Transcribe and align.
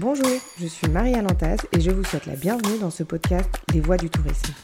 Bonjour, 0.00 0.40
je 0.58 0.66
suis 0.66 0.88
Marie 0.88 1.12
Lantaz 1.12 1.58
et 1.72 1.80
je 1.82 1.90
vous 1.90 2.02
souhaite 2.04 2.24
la 2.24 2.34
bienvenue 2.34 2.78
dans 2.78 2.88
ce 2.88 3.02
podcast 3.02 3.50
Les 3.74 3.80
Voix 3.80 3.98
du 3.98 4.08
tourisme. 4.08 4.54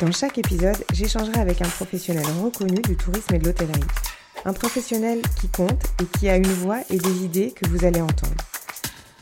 Dans 0.00 0.10
chaque 0.10 0.38
épisode, 0.38 0.82
j'échangerai 0.94 1.38
avec 1.38 1.60
un 1.60 1.68
professionnel 1.68 2.24
reconnu 2.42 2.80
du 2.80 2.96
tourisme 2.96 3.34
et 3.34 3.38
de 3.38 3.44
l'hôtellerie. 3.44 3.84
Un 4.46 4.54
professionnel 4.54 5.20
qui 5.38 5.48
compte 5.48 5.84
et 6.00 6.06
qui 6.18 6.30
a 6.30 6.36
une 6.36 6.46
voix 6.46 6.78
et 6.88 6.96
des 6.96 7.24
idées 7.24 7.52
que 7.52 7.68
vous 7.68 7.84
allez 7.84 8.00
entendre. 8.00 8.32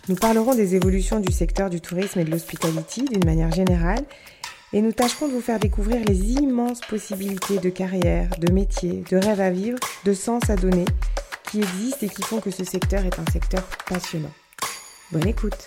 Nous 0.09 0.15
parlerons 0.15 0.55
des 0.55 0.77
évolutions 0.77 1.19
du 1.19 1.33
secteur 1.33 1.71
du 1.71 1.81
tourisme 1.81 2.21
et 2.21 2.25
de 2.25 2.31
l'hospitality 2.31 3.07
d'une 3.07 3.25
manière 3.25 3.51
générale 3.51 4.05
et 4.73 4.81
nous 4.81 4.93
tâcherons 4.93 5.27
de 5.27 5.33
vous 5.33 5.41
faire 5.41 5.59
découvrir 5.59 6.05
les 6.07 6.35
immenses 6.35 6.83
possibilités 6.83 7.59
de 7.59 7.69
carrière, 7.69 8.31
de 8.39 8.53
métier, 8.53 9.03
de 9.11 9.17
rêve 9.17 9.41
à 9.41 9.51
vivre, 9.51 9.81
de 10.05 10.15
sens 10.15 10.51
à 10.51 10.55
donner 10.55 10.85
qui 11.51 11.59
existent 11.59 12.07
et 12.07 12.11
qui 12.11 12.23
font 12.23 12.41
que 12.41 12.53
ce 12.53 12.63
secteur 12.63 13.05
est 13.05 13.19
un 13.19 13.33
secteur 13.33 13.65
passionnant. 13.89 14.31
Bonne 15.11 15.27
écoute. 15.27 15.65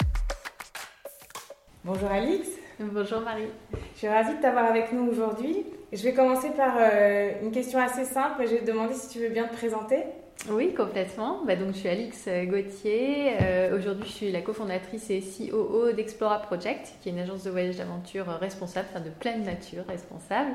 Bonjour 1.83 2.11
Alix. 2.11 2.47
Bonjour 2.79 3.21
Marie. 3.21 3.47
Je 3.93 3.97
suis 3.97 4.07
ravie 4.07 4.35
de 4.35 4.39
t'avoir 4.39 4.65
avec 4.65 4.91
nous 4.91 5.09
aujourd'hui. 5.09 5.65
Je 5.91 6.03
vais 6.03 6.13
commencer 6.13 6.51
par 6.51 6.75
euh, 6.77 7.31
une 7.41 7.51
question 7.51 7.79
assez 7.79 8.05
simple. 8.05 8.43
Je 8.45 8.51
vais 8.51 8.59
te 8.59 8.67
demander 8.67 8.93
si 8.93 9.09
tu 9.09 9.17
veux 9.17 9.29
bien 9.29 9.47
te 9.47 9.55
présenter. 9.55 10.03
Oui, 10.51 10.75
complètement. 10.75 11.43
Bah, 11.43 11.55
donc, 11.55 11.73
je 11.73 11.79
suis 11.79 11.89
Alix 11.89 12.27
Gauthier. 12.45 13.31
Euh, 13.41 13.75
aujourd'hui, 13.75 14.05
je 14.05 14.11
suis 14.11 14.31
la 14.31 14.41
cofondatrice 14.41 15.09
et 15.09 15.21
COO 15.21 15.91
d'Explora 15.91 16.39
Project, 16.43 16.93
qui 17.01 17.09
est 17.09 17.11
une 17.11 17.17
agence 17.19 17.43
de 17.43 17.49
voyage 17.49 17.77
d'aventure 17.77 18.27
responsable, 18.27 18.89
enfin 18.91 19.03
de 19.03 19.09
pleine 19.09 19.43
nature 19.43 19.85
responsable. 19.87 20.51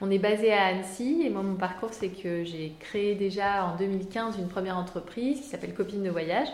On 0.00 0.10
est 0.10 0.18
basé 0.18 0.54
à 0.54 0.68
Annecy 0.68 1.22
et 1.26 1.28
moi, 1.28 1.42
mon 1.42 1.56
parcours, 1.56 1.92
c'est 1.92 2.08
que 2.08 2.44
j'ai 2.44 2.72
créé 2.80 3.14
déjà 3.14 3.66
en 3.66 3.76
2015 3.76 4.38
une 4.38 4.48
première 4.48 4.78
entreprise 4.78 5.38
qui 5.42 5.48
s'appelle 5.48 5.74
Copine 5.74 6.02
de 6.02 6.10
voyage 6.10 6.48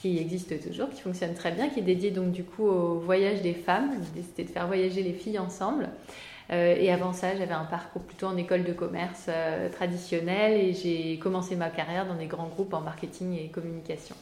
qui 0.00 0.18
existe 0.18 0.60
toujours, 0.66 0.88
qui 0.90 1.02
fonctionne 1.02 1.34
très 1.34 1.52
bien, 1.52 1.68
qui 1.68 1.80
est 1.80 1.82
dédié 1.82 2.10
donc 2.10 2.32
du 2.32 2.42
coup 2.44 2.64
au 2.64 2.98
voyage 2.98 3.42
des 3.42 3.52
femmes. 3.52 3.90
L'idée 3.92 4.26
c'était 4.26 4.44
de 4.44 4.50
faire 4.50 4.66
voyager 4.66 5.02
les 5.02 5.12
filles 5.12 5.38
ensemble. 5.38 5.90
Euh, 6.50 6.74
et 6.76 6.90
avant 6.90 7.12
ça, 7.12 7.36
j'avais 7.36 7.52
un 7.52 7.64
parcours 7.64 8.02
plutôt 8.02 8.26
en 8.26 8.36
école 8.36 8.64
de 8.64 8.72
commerce 8.72 9.26
euh, 9.28 9.68
traditionnelle 9.68 10.60
et 10.60 10.74
j'ai 10.74 11.18
commencé 11.18 11.54
ma 11.54 11.68
carrière 11.68 12.06
dans 12.06 12.16
des 12.16 12.26
grands 12.26 12.48
groupes 12.48 12.74
en 12.74 12.80
marketing 12.80 13.38
et 13.38 13.48
communication. 13.48 14.16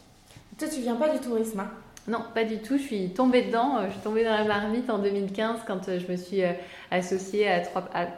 Toi, 0.59 0.69
tu 0.69 0.81
viens 0.81 0.97
pas 0.97 1.09
du 1.09 1.21
tourisme 1.21 1.61
hein? 1.61 1.71
Non, 2.09 2.21
pas 2.35 2.45
du 2.45 2.59
tout. 2.59 2.79
Je 2.79 2.83
suis 2.83 3.11
tombée 3.11 3.43
dedans. 3.43 3.79
Euh, 3.79 3.87
je 3.89 3.93
suis 3.93 4.01
tombée 4.01 4.25
dans 4.25 4.33
la 4.33 4.45
marmite 4.45 4.89
en 4.89 4.99
2015 4.99 5.61
quand 5.67 5.89
euh, 5.89 5.99
je 6.01 6.11
me 6.11 6.17
suis 6.17 6.43
euh, 6.43 6.53
associée 6.91 7.47
à, 7.49 7.63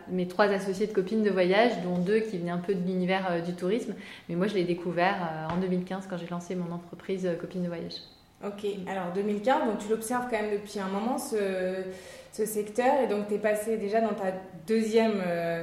mes 0.08 0.28
trois 0.28 0.46
associés 0.46 0.86
de 0.86 0.92
copines 0.92 1.24
de 1.24 1.30
voyage, 1.30 1.72
dont 1.82 1.98
deux 1.98 2.20
qui 2.20 2.38
venaient 2.38 2.52
un 2.52 2.58
peu 2.58 2.74
de 2.74 2.86
l'univers 2.86 3.42
du 3.44 3.52
tourisme. 3.54 3.94
Mais 4.28 4.36
moi, 4.36 4.46
je 4.46 4.54
l'ai 4.54 4.64
découvert 4.64 5.48
en 5.52 5.56
2015 5.56 6.06
quand 6.08 6.16
j'ai 6.16 6.28
lancé 6.28 6.54
mon 6.54 6.72
entreprise 6.72 7.28
Copines 7.40 7.64
de 7.64 7.68
voyage. 7.68 7.94
Ok, 8.46 8.64
alors 8.88 9.12
2015, 9.12 9.66
donc 9.66 9.78
tu 9.78 9.88
l'observes 9.90 10.26
quand 10.30 10.40
même 10.40 10.52
depuis 10.52 10.78
un 10.78 10.88
moment 10.88 11.18
ce, 11.18 12.46
secteur 12.46 13.00
et 13.04 13.06
donc 13.06 13.28
tu 13.28 13.34
es 13.34 13.38
passé 13.38 13.76
déjà 13.76 14.00
dans 14.00 14.14
ta 14.14 14.32
deuxième 14.66 15.22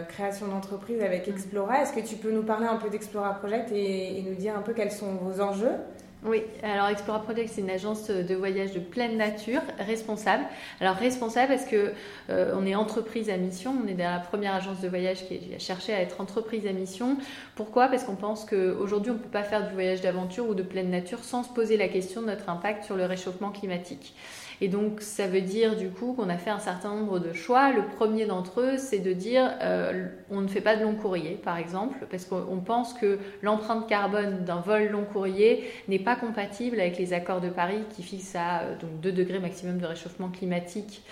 création 0.09 0.47
d'entreprise 0.47 1.02
avec. 1.02 1.28
Explora. 1.28 1.81
Est-ce 1.81 1.94
que 1.94 2.06
tu 2.06 2.17
peux 2.17 2.31
nous 2.31 2.44
parler 2.44 2.67
un 2.67 2.75
peu 2.75 2.89
d'Explora 2.89 3.36
Project 3.36 3.72
et, 3.72 4.19
et 4.19 4.22
nous 4.22 4.36
dire 4.36 4.56
un 4.56 4.62
peu 4.62 4.73
quels 4.73 4.91
sont 4.91 5.14
vos 5.14 5.41
enjeux? 5.41 5.78
Oui, 6.23 6.41
alors 6.63 6.87
Explora 6.87 7.21
Project, 7.21 7.51
c'est 7.53 7.61
une 7.61 7.69
agence 7.69 8.09
de 8.09 8.35
voyage 8.35 8.73
de 8.73 8.79
pleine 8.79 9.17
nature, 9.17 9.61
responsable. 9.79 10.43
Alors 10.81 10.95
responsable 10.95 11.49
parce 11.49 11.65
que 11.65 11.91
euh, 12.31 12.65
est 12.65 12.73
entreprise 12.73 13.29
à 13.29 13.37
mission, 13.37 13.75
on 13.83 13.87
est 13.87 13.93
dans 13.93 14.11
la 14.11 14.19
première 14.19 14.55
agence 14.55 14.81
de 14.81 14.89
voyage 14.89 15.27
qui 15.27 15.39
a 15.55 15.59
cherché 15.59 15.93
à 15.93 16.01
être 16.01 16.19
entreprise 16.19 16.65
à 16.65 16.73
mission. 16.73 17.17
Pourquoi? 17.55 17.88
Parce 17.88 18.03
qu'on 18.03 18.15
pense 18.15 18.45
qu'aujourd'hui, 18.45 19.11
on 19.11 19.15
ne 19.15 19.19
peut 19.19 19.29
pas 19.29 19.43
faire 19.43 19.67
du 19.67 19.73
voyage 19.73 20.01
d'aventure 20.01 20.49
ou 20.49 20.55
de 20.55 20.63
pleine 20.63 20.89
nature 20.89 21.23
sans 21.23 21.43
se 21.43 21.49
poser 21.49 21.77
la 21.77 21.88
question 21.88 22.21
de 22.21 22.27
notre 22.27 22.49
impact 22.49 22.83
sur 22.83 22.95
le 22.95 23.05
réchauffement 23.05 23.51
climatique. 23.51 24.15
Et 24.59 24.67
donc, 24.67 25.02
ça 25.02 25.27
veut 25.27 25.41
dire 25.41 25.75
du 25.75 25.89
coup 25.89 26.13
qu'on 26.13 26.30
a 26.30 26.38
fait 26.38 26.50
un 26.50 26.59
certain 26.59 26.95
nombre 26.95 27.19
de 27.19 27.34
choix. 27.34 27.72
Le 27.72 27.84
premier 27.85 28.25
d'entre 28.25 28.62
eux, 28.62 28.78
c'est 28.78 29.00
de 29.00 29.13
dire 29.13 29.51
euh, 29.62 30.07
on 30.31 30.41
ne 30.41 30.47
fait 30.47 30.62
pas 30.62 30.75
de 30.75 30.84
long 30.84 30.95
courrier, 30.95 31.35
par 31.35 31.57
exemple, 31.57 32.07
parce 32.09 32.25
qu'on 32.25 32.59
pense 32.66 32.94
que 32.94 33.19
l'empreinte 33.41 33.88
carbone 33.88 34.44
d'un 34.45 34.62
vol 34.62 34.88
long 34.88 35.06
courrier 35.06 35.69
n'est 35.88 36.00
pas 36.00 36.16
compatible 36.16 36.79
avec 36.79 36.97
les 36.97 37.13
accords 37.13 37.41
de 37.41 37.50
Paris 37.50 37.84
qui 37.95 38.01
fixent 38.01 38.35
à 38.35 38.62
euh, 38.62 38.75
donc 38.79 39.00
2 39.01 39.12
degrés 39.12 39.40
maximum 39.40 39.78
de 39.78 39.85
réchauffement 39.85 40.29
climatique 40.29 41.03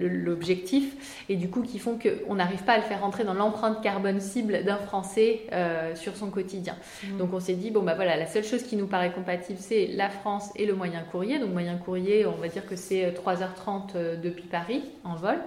l'objectif 0.00 1.24
et 1.28 1.36
du 1.36 1.50
coup 1.50 1.62
qui 1.62 1.78
font 1.78 1.98
qu'on 1.98 2.34
n'arrive 2.34 2.62
pas 2.64 2.72
à 2.72 2.76
le 2.78 2.82
faire 2.82 3.00
rentrer 3.00 3.24
dans 3.24 3.34
l'empreinte 3.34 3.82
carbone 3.82 4.20
cible 4.20 4.64
d'un 4.64 4.76
Français 4.76 5.42
euh, 5.52 5.94
sur 5.94 6.16
son 6.16 6.30
quotidien. 6.30 6.76
Mmh. 7.04 7.18
Donc 7.18 7.32
on 7.32 7.40
s'est 7.40 7.54
dit, 7.54 7.70
bon 7.70 7.82
bah 7.82 7.94
voilà, 7.94 8.16
la 8.16 8.26
seule 8.26 8.44
chose 8.44 8.62
qui 8.62 8.76
nous 8.76 8.86
paraît 8.86 9.12
compatible, 9.12 9.58
c'est 9.60 9.86
la 9.88 10.10
France 10.10 10.50
et 10.56 10.66
le 10.66 10.74
moyen 10.74 11.00
courrier. 11.00 11.38
Donc 11.38 11.50
moyen 11.50 11.76
courrier, 11.76 12.26
on 12.26 12.32
va 12.36 12.48
dire 12.48 12.66
que 12.66 12.76
c'est 12.76 13.10
3h30 13.10 14.20
depuis 14.20 14.46
Paris 14.46 14.82
en 15.04 15.16
vol. 15.16 15.38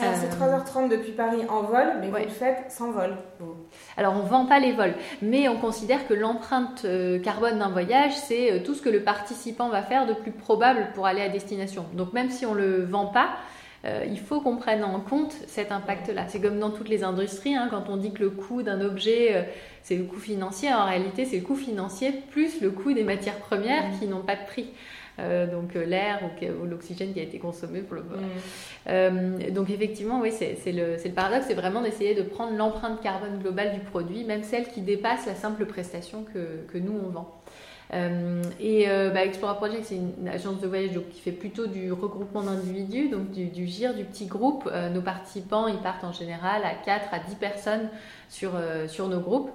Alors 0.00 0.14
c'est 0.16 0.28
3h30 0.28 0.88
depuis 0.88 1.12
Paris 1.12 1.40
en 1.48 1.62
vol, 1.62 1.86
mais 2.00 2.08
vous 2.08 2.16
le 2.16 2.28
faites 2.28 2.70
sans 2.70 2.92
vol. 2.92 3.16
Alors 3.96 4.14
on 4.14 4.22
ne 4.22 4.28
vend 4.28 4.46
pas 4.46 4.60
les 4.60 4.72
vols, 4.72 4.94
mais 5.22 5.48
on 5.48 5.56
considère 5.56 6.06
que 6.06 6.14
l'empreinte 6.14 6.84
euh, 6.84 7.18
carbone 7.18 7.58
d'un 7.58 7.70
voyage, 7.70 8.12
c'est 8.16 8.52
euh, 8.52 8.58
tout 8.64 8.74
ce 8.74 8.82
que 8.82 8.88
le 8.88 9.02
participant 9.02 9.68
va 9.68 9.82
faire 9.82 10.06
de 10.06 10.12
plus 10.12 10.30
probable 10.30 10.88
pour 10.94 11.06
aller 11.06 11.22
à 11.22 11.28
destination. 11.28 11.86
Donc 11.94 12.12
même 12.12 12.30
si 12.30 12.46
on 12.46 12.54
ne 12.54 12.60
le 12.60 12.84
vend 12.84 13.06
pas, 13.06 13.30
euh, 13.84 14.04
il 14.08 14.18
faut 14.18 14.40
qu'on 14.40 14.56
prenne 14.56 14.84
en 14.84 15.00
compte 15.00 15.34
cet 15.46 15.72
impact-là. 15.72 16.24
C'est 16.28 16.40
comme 16.40 16.58
dans 16.58 16.70
toutes 16.70 16.88
les 16.88 17.02
industries, 17.02 17.56
hein, 17.56 17.68
quand 17.70 17.88
on 17.88 17.96
dit 17.96 18.12
que 18.12 18.22
le 18.22 18.30
coût 18.30 18.62
d'un 18.62 18.80
objet, 18.80 19.48
c'est 19.82 19.96
le 19.96 20.04
coût 20.04 20.20
financier, 20.20 20.72
en 20.72 20.84
réalité 20.84 21.24
c'est 21.24 21.38
le 21.38 21.44
coût 21.44 21.56
financier 21.56 22.12
plus 22.30 22.60
le 22.60 22.70
coût 22.70 22.92
des 22.92 23.04
matières 23.04 23.38
premières 23.38 23.84
qui 23.98 24.06
n'ont 24.06 24.22
pas 24.22 24.36
de 24.36 24.46
prix. 24.46 24.68
Euh, 25.18 25.46
donc 25.46 25.74
euh, 25.74 25.84
l'air 25.84 26.20
ou, 26.62 26.64
l'oxygène 26.64 27.12
qui 27.12 27.18
a 27.18 27.24
été 27.24 27.38
consommé 27.38 27.80
pour 27.80 27.96
le 27.96 28.02
mm. 28.02 28.06
euh, 28.88 29.50
donc 29.50 29.68
effectivement, 29.68 30.20
oui, 30.20 30.30
c'est 30.30 30.54
le, 30.66 30.96
le, 30.96 31.10
paradoxe, 31.10 31.46
c'est 31.48 31.54
vraiment 31.54 31.82
d'essayer 31.82 32.14
de 32.14 32.22
prendre 32.22 32.56
l'empreinte 32.56 33.00
carbone 33.00 33.38
globale 33.40 33.74
du 33.74 33.80
produit, 33.80 34.24
même 34.24 34.44
celle 34.44 34.68
qui 34.68 34.80
dépasse 34.80 35.26
la 35.26 35.34
simple 35.34 35.66
prestation 35.66 36.24
que, 36.32 36.64
que 36.72 36.78
nous 36.78 36.92
on 36.92 37.10
vend. 37.10 37.42
Euh, 37.94 38.42
et 38.60 38.88
euh, 38.88 39.10
bah, 39.10 39.24
Explora 39.24 39.56
Project, 39.56 39.84
c'est 39.86 39.96
une 39.96 40.28
agence 40.28 40.60
de 40.60 40.66
voyage 40.66 40.90
qui 41.10 41.20
fait 41.20 41.32
plutôt 41.32 41.66
du 41.66 41.92
regroupement 41.92 42.42
d'individus, 42.42 43.08
donc 43.08 43.30
du, 43.30 43.46
du, 43.46 43.66
GIR, 43.66 43.94
du 43.94 44.04
petit 44.04 44.26
groupe. 44.26 44.68
Euh, 44.70 44.90
nos 44.90 45.00
participants, 45.00 45.68
ils 45.68 45.78
partent 45.78 46.04
en 46.04 46.12
général 46.12 46.62
à 46.64 46.74
4 46.74 47.12
à 47.12 47.18
10 47.18 47.34
personnes 47.36 47.88
sur, 48.28 48.52
sur 48.88 49.08
nos 49.08 49.20
groupes, 49.20 49.50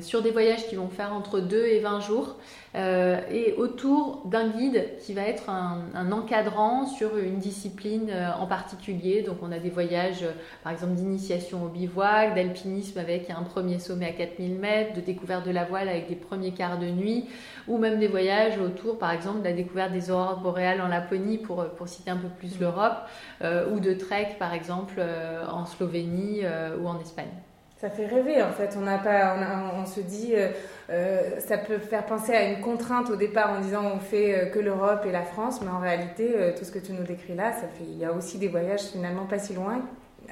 sur 0.00 0.22
des 0.22 0.30
voyages 0.30 0.66
qui 0.68 0.76
vont 0.76 0.88
faire 0.88 1.12
entre 1.12 1.40
2 1.40 1.66
et 1.66 1.80
20 1.80 2.00
jours, 2.00 2.36
et 2.74 3.54
autour 3.58 4.22
d'un 4.26 4.48
guide 4.48 4.96
qui 5.00 5.12
va 5.12 5.22
être 5.22 5.50
un, 5.50 5.82
un, 5.94 6.10
encadrant 6.12 6.86
sur 6.86 7.18
une 7.18 7.38
discipline 7.38 8.10
en 8.38 8.46
particulier. 8.46 9.22
Donc 9.22 9.36
on 9.42 9.52
a 9.52 9.58
des 9.58 9.70
voyages, 9.70 10.24
par 10.62 10.72
exemple, 10.72 10.94
d'initiation 10.94 11.64
au 11.64 11.68
bivouac, 11.68 12.34
d'alpinisme 12.34 12.98
avec 12.98 13.30
un 13.30 13.42
premier 13.42 13.78
sommet 13.78 14.06
à 14.06 14.12
4000 14.12 14.54
mètres, 14.54 14.94
de 14.94 15.00
découverte 15.00 15.46
de 15.46 15.50
la 15.50 15.64
voile 15.64 15.88
avec 15.88 16.08
des 16.08 16.16
premiers 16.16 16.52
quarts 16.52 16.78
de 16.78 16.86
nuit 16.86 17.28
ou 17.68 17.78
même 17.78 17.98
des 17.98 18.08
voyages 18.08 18.58
autour, 18.58 18.98
par 18.98 19.10
exemple, 19.10 19.40
de 19.40 19.44
la 19.44 19.52
découverte 19.52 19.92
des 19.92 20.10
aurores 20.10 20.40
boréales 20.40 20.80
en 20.80 20.88
Laponie, 20.88 21.38
pour, 21.38 21.64
pour 21.70 21.88
citer 21.88 22.10
un 22.10 22.16
peu 22.16 22.28
plus 22.28 22.58
l'Europe, 22.58 22.98
euh, 23.42 23.70
ou 23.70 23.80
de 23.80 23.94
trek, 23.94 24.36
par 24.38 24.52
exemple, 24.52 24.94
euh, 24.98 25.44
en 25.46 25.64
Slovénie 25.64 26.40
euh, 26.42 26.76
ou 26.78 26.86
en 26.86 26.98
Espagne. 27.00 27.30
Ça 27.82 27.90
fait 27.90 28.06
rêver 28.06 28.40
en 28.40 28.52
fait. 28.52 28.78
On, 28.80 28.84
pas, 29.02 29.36
on, 29.76 29.84
se 29.86 30.00
dit, 30.00 30.34
ça 31.40 31.58
peut 31.58 31.78
faire 31.78 32.06
penser 32.06 32.32
à 32.32 32.44
une 32.44 32.60
contrainte 32.60 33.10
au 33.10 33.16
départ 33.16 33.50
en 33.50 33.60
disant 33.60 33.82
on 33.92 33.98
fait 33.98 34.52
que 34.54 34.60
l'Europe 34.60 35.04
et 35.04 35.10
la 35.10 35.24
France, 35.24 35.60
mais 35.62 35.70
en 35.70 35.80
réalité, 35.80 36.54
tout 36.56 36.64
ce 36.64 36.70
que 36.70 36.78
tu 36.78 36.92
nous 36.92 37.02
décris 37.02 37.34
là, 37.34 37.52
ça 37.52 37.66
fait, 37.66 37.82
il 37.82 37.98
y 37.98 38.04
a 38.04 38.12
aussi 38.12 38.38
des 38.38 38.46
voyages 38.46 38.82
finalement 38.92 39.26
pas 39.26 39.40
si 39.40 39.52
loin 39.52 39.82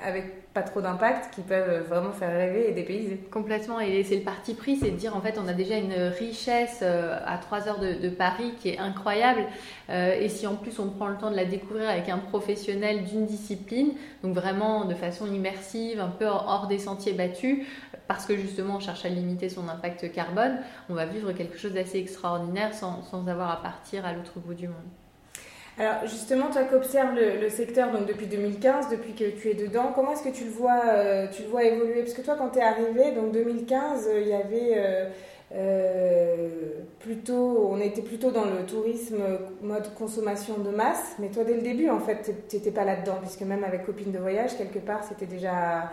avec 0.00 0.39
pas 0.52 0.62
trop 0.62 0.80
d'impact 0.80 1.32
qui 1.32 1.42
peuvent 1.42 1.86
vraiment 1.88 2.10
faire 2.10 2.30
rêver 2.30 2.68
et 2.68 2.72
dépayser. 2.72 3.18
Complètement, 3.30 3.78
et 3.78 4.02
c'est 4.02 4.16
le 4.16 4.22
parti 4.22 4.54
pris, 4.54 4.76
c'est 4.76 4.90
de 4.90 4.96
dire 4.96 5.16
en 5.16 5.20
fait 5.20 5.38
on 5.38 5.46
a 5.46 5.52
déjà 5.52 5.76
une 5.76 5.94
richesse 5.94 6.80
euh, 6.82 7.18
à 7.24 7.38
3 7.38 7.68
heures 7.68 7.78
de, 7.78 8.08
Paris 8.08 8.52
qui 8.60 8.70
est 8.70 8.78
incroyable, 8.78 9.44
euh, 9.90 10.18
et 10.20 10.28
si 10.28 10.46
en 10.46 10.56
plus 10.56 10.78
on 10.80 10.88
prend 10.88 11.08
le 11.08 11.16
temps 11.16 11.30
de 11.30 11.36
la 11.36 11.44
découvrir 11.44 11.88
avec 11.88 12.08
un 12.08 12.18
professionnel 12.18 13.04
d'une 13.04 13.26
discipline, 13.26 13.92
donc 14.24 14.34
vraiment 14.34 14.84
de 14.84 14.94
façon 14.94 15.26
immersive, 15.32 16.00
un 16.00 16.08
peu 16.08 16.26
hors 16.26 16.66
des 16.66 16.78
sentiers 16.78 17.12
battus, 17.12 17.64
parce 18.08 18.26
que 18.26 18.36
justement 18.36 18.76
on 18.76 18.80
cherche 18.80 19.04
à 19.04 19.08
limiter 19.08 19.48
son 19.48 19.68
impact 19.68 20.12
carbone, 20.12 20.58
on 20.88 20.94
va 20.94 21.06
vivre 21.06 21.30
quelque 21.32 21.56
chose 21.56 21.74
d'assez 21.74 21.98
extraordinaire 21.98 22.74
sans, 22.74 23.04
sans 23.04 23.28
avoir 23.28 23.50
à 23.50 23.62
partir 23.62 24.04
à 24.04 24.12
l'autre 24.12 24.40
bout 24.40 24.54
du 24.54 24.66
monde. 24.66 24.76
Alors 25.80 26.06
justement, 26.06 26.50
toi 26.50 26.64
qui 26.64 26.74
observes 26.74 27.14
le, 27.14 27.48
secteur 27.48 27.90
donc 27.90 28.04
depuis 28.04 28.26
2015, 28.26 28.90
depuis 28.90 29.14
que 29.14 29.24
tu 29.30 29.48
es 29.48 29.54
dedans, 29.54 29.92
comment 29.94 30.12
est-ce 30.12 30.22
que 30.22 30.28
tu 30.28 30.44
le 30.44 30.50
vois, 30.50 30.82
euh, 30.84 31.26
tu 31.32 31.40
le 31.40 31.48
vois 31.48 31.64
évoluer? 31.64 32.02
Parce 32.02 32.12
que 32.12 32.20
toi, 32.20 32.34
quand 32.36 32.50
tu 32.50 32.58
es 32.58 32.62
arrivé, 32.62 33.12
donc 33.12 33.32
2015, 33.32 34.06
euh, 34.06 34.20
il 34.20 34.28
y 34.28 34.34
avait 34.34 35.08
euh, 35.54 36.58
plutôt, 36.98 37.70
on 37.72 37.80
était 37.80 38.02
plutôt 38.02 38.30
dans 38.30 38.44
le 38.44 38.66
tourisme 38.66 39.22
mode 39.62 39.94
consommation 39.94 40.58
de 40.58 40.68
masse, 40.68 41.14
mais 41.18 41.28
toi 41.28 41.44
dès 41.44 41.54
le 41.54 41.62
début, 41.62 41.88
en 41.88 42.00
fait, 42.00 42.30
tu 42.50 42.56
n'étais 42.56 42.72
pas 42.72 42.84
là-dedans, 42.84 43.16
puisque 43.22 43.40
même 43.40 43.64
avec 43.64 43.86
copine 43.86 44.12
de 44.12 44.18
voyage, 44.18 44.58
quelque 44.58 44.80
part, 44.80 45.02
c'était 45.04 45.24
déjà 45.24 45.90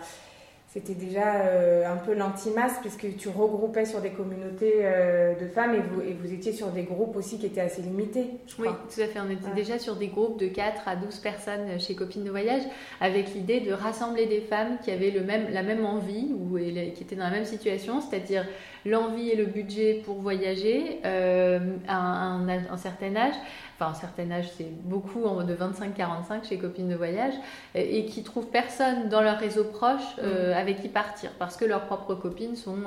c'était 0.77 0.94
déjà 0.94 1.38
euh, 1.38 1.91
un 1.91 1.97
peu 1.97 2.13
l'anti-masse 2.13 2.77
puisque 2.81 3.18
tu 3.18 3.29
regroupais 3.29 3.85
sur 3.85 4.00
des 4.00 4.12
communautés 4.12 4.75
euh, 4.81 5.33
de 5.33 5.47
femmes 5.47 5.74
et 5.74 5.79
vous, 5.79 6.01
et 6.01 6.13
vous 6.13 6.31
étiez 6.31 6.53
sur 6.53 6.68
des 6.68 6.83
groupes 6.83 7.15
aussi 7.15 7.39
qui 7.39 7.47
étaient 7.47 7.62
assez 7.62 7.81
limités. 7.81 8.25
oui, 8.59 8.68
tout 8.68 9.01
à 9.01 9.07
fait. 9.07 9.19
On 9.19 9.29
était 9.31 9.56
déjà 9.56 9.79
sur 9.79 9.95
des 9.95 10.07
groupes 10.07 10.39
de 10.39 10.47
4 10.47 10.88
à 10.88 10.95
12 10.95 11.15
personnes 11.18 11.79
chez 11.79 11.95
Copines 11.95 12.24
de 12.24 12.29
Voyage 12.29 12.62
avec 13.01 13.33
l'idée 13.33 13.59
de 13.59 13.74
rassembler 13.74 14.27
des 14.27 14.41
femmes 14.41 14.77
qui 14.83 14.91
avaient 14.91 15.09
le 15.09 15.21
même, 15.21 15.47
la 15.51 15.63
même 15.63 15.83
envie 15.83 16.31
ou 16.31 16.57
qui 16.57 17.03
étaient 17.03 17.15
dans 17.15 17.23
la 17.23 17.31
même 17.31 17.45
situation, 17.45 18.00
c'est-à-dire 18.00 18.45
l'envie 18.88 19.30
et 19.30 19.36
le 19.36 19.45
budget 19.45 20.01
pour 20.06 20.19
voyager 20.19 21.00
euh, 21.06 21.60
à 21.88 21.98
un, 21.98 22.78
certain 22.78 23.16
âge, 23.16 23.34
enfin 23.75 23.92
un 23.92 23.94
certain 23.94 24.31
âge 24.31 24.50
c'est 24.57 24.72
beaucoup 24.84 25.19
de 25.19 25.54
25-45 25.54 26.48
chez 26.48 26.57
copines 26.57 26.88
de 26.88 26.95
voyage, 26.95 27.34
et, 27.75 28.06
qui 28.06 28.24
trouvent 28.24 28.48
personne 28.48 29.10
dans 29.10 29.22
leur 29.22 29.38
réseau 29.38 29.66
proche 29.66 30.01
euh, 30.19 30.54
mm. 30.54 30.57
avec 30.57 30.81
qui 30.81 30.88
partir 30.88 31.31
parce 31.38 31.57
que 31.57 31.66
leurs 31.66 31.86
propres 31.86 32.16
copines 32.16 32.56
sont 32.56 32.84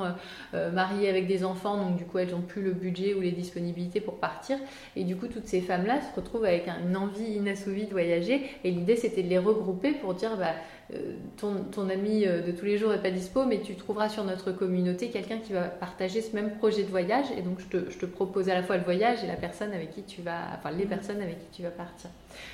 euh, 0.55 0.71
mariées 0.71 1.09
avec 1.09 1.27
des 1.27 1.45
enfants, 1.45 1.77
donc 1.77 1.97
du 1.97 2.05
coup 2.05 2.19
elles 2.19 2.31
n'ont 2.31 2.41
plus 2.41 2.63
le 2.63 2.73
budget 2.73 3.15
ou 3.15 3.21
les 3.21 3.33
disponibilités 3.33 4.01
pour 4.01 4.15
partir, 4.15 4.57
et 4.97 5.05
du 5.05 5.17
coup 5.17 5.27
toutes 5.27 5.47
ces 5.47 5.61
femmes-là 5.61 6.01
se 6.01 6.17
retrouvent 6.17 6.45
avec 6.45 6.67
une 6.69 6.97
envie 6.97 7.33
inassouvie 7.33 7.85
de 7.85 7.93
voyager, 7.93 8.51
et 8.65 8.71
l'idée 8.71 8.97
c'était 8.97 9.23
de 9.23 9.29
les 9.29 9.39
regrouper 9.39 9.93
pour 9.93 10.15
dire 10.15 10.37
bah, 10.37 10.55
euh, 10.95 11.13
ton, 11.37 11.89
ami 11.89 12.27
euh, 12.27 12.43
de 12.43 12.53
tous 12.53 12.65
les 12.65 12.79
jours 12.79 12.91
n'est 12.91 12.99
pas 12.99 13.11
dispo, 13.11 13.45
mais 13.45 13.61
tu 13.61 13.75
trouveras 13.75 14.09
sur 14.09 14.25
notre 14.25 14.53
communauté 14.53 15.11
quelqu'un 15.11 15.39
qui 15.39 15.53
va 15.53 15.63
partager 15.63 16.21
ce 16.21 16.35
même 16.35 16.57
projet 16.57 16.83
de 16.83 16.89
voyage. 16.89 17.27
Et 17.37 17.43
donc, 17.43 17.61
je 17.61 17.67
te, 17.67 17.91
je 17.91 17.99
te, 17.99 18.07
propose 18.07 18.49
à 18.49 18.55
la 18.55 18.63
fois 18.63 18.77
le 18.77 18.85
voyage 18.85 19.23
et 19.23 19.27
la 19.27 19.37
personne 19.37 19.73
avec 19.73 19.93
qui 19.93 20.03
tu 20.03 20.23
vas, 20.23 20.41
enfin, 20.59 20.71
les 20.71 20.85
mmh. 20.85 20.89
personnes 20.89 21.23
avec 21.23 21.39
qui 21.39 21.57
tu 21.57 21.63
vas 21.63 21.71
partir. 21.71 22.11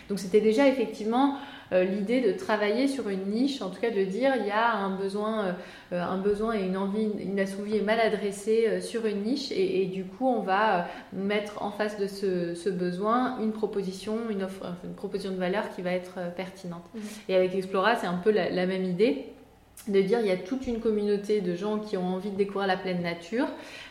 Donc, 0.09 0.19
c'était 0.19 0.41
déjà 0.41 0.69
effectivement 0.69 1.39
euh, 1.73 1.85
l'idée 1.85 2.21
de 2.21 2.33
travailler 2.33 2.87
sur 2.87 3.09
une 3.09 3.27
niche, 3.27 3.61
en 3.61 3.71
tout 3.71 3.81
cas 3.81 3.91
de 3.91 4.05
dire 4.05 4.35
il 4.39 4.47
y 4.47 4.53
a 4.53 4.77
un 4.77 4.97
besoin, 4.97 5.57
euh, 5.93 6.01
un 6.01 6.19
besoin 6.19 6.55
et 6.55 6.63
une 6.63 6.77
envie 6.77 7.09
inassouvie 7.21 7.77
et 7.77 7.83
mal 7.83 7.99
adressée 7.99 8.67
euh, 8.69 8.81
sur 8.81 9.05
une 9.05 9.23
niche 9.23 9.51
et, 9.51 9.87
du 9.87 10.05
coup 10.05 10.29
on 10.29 10.43
va 10.43 10.87
mettre 11.13 11.63
en 11.63 11.73
face 11.73 11.99
de 11.99 12.07
ce, 12.07 12.71
besoin 12.71 13.41
une 13.41 13.53
proposition, 13.53 14.31
une 14.31 14.45
offre, 14.45 14.75
une 14.85 14.95
proposition 14.95 15.33
de 15.33 15.39
valeur 15.39 15.69
qui 15.75 15.83
va 15.83 15.93
être 15.93 16.19
pertinente. 16.37 16.85
Mmh. 16.95 17.01
Et 17.29 17.35
avec 17.35 17.55
Explora 17.55 17.97
c'est 17.97 18.07
un 18.07 18.19
peu 18.19 18.31
la 18.31 18.67
même 18.67 18.85
idée 18.85 19.27
de 19.89 20.01
dire 20.01 20.21
il 20.21 20.27
y 20.27 20.31
a 20.31 20.37
toute 20.37 20.67
une 20.67 20.81
communauté 20.81 21.41
de 21.41 21.55
gens 21.55 21.79
qui 21.79 21.97
ont 21.97 22.07
envie 22.07 22.31
de 22.31 22.37
découvrir 22.37 22.67
la 22.67 22.77
pleine 22.77 23.03
nature 23.03 23.47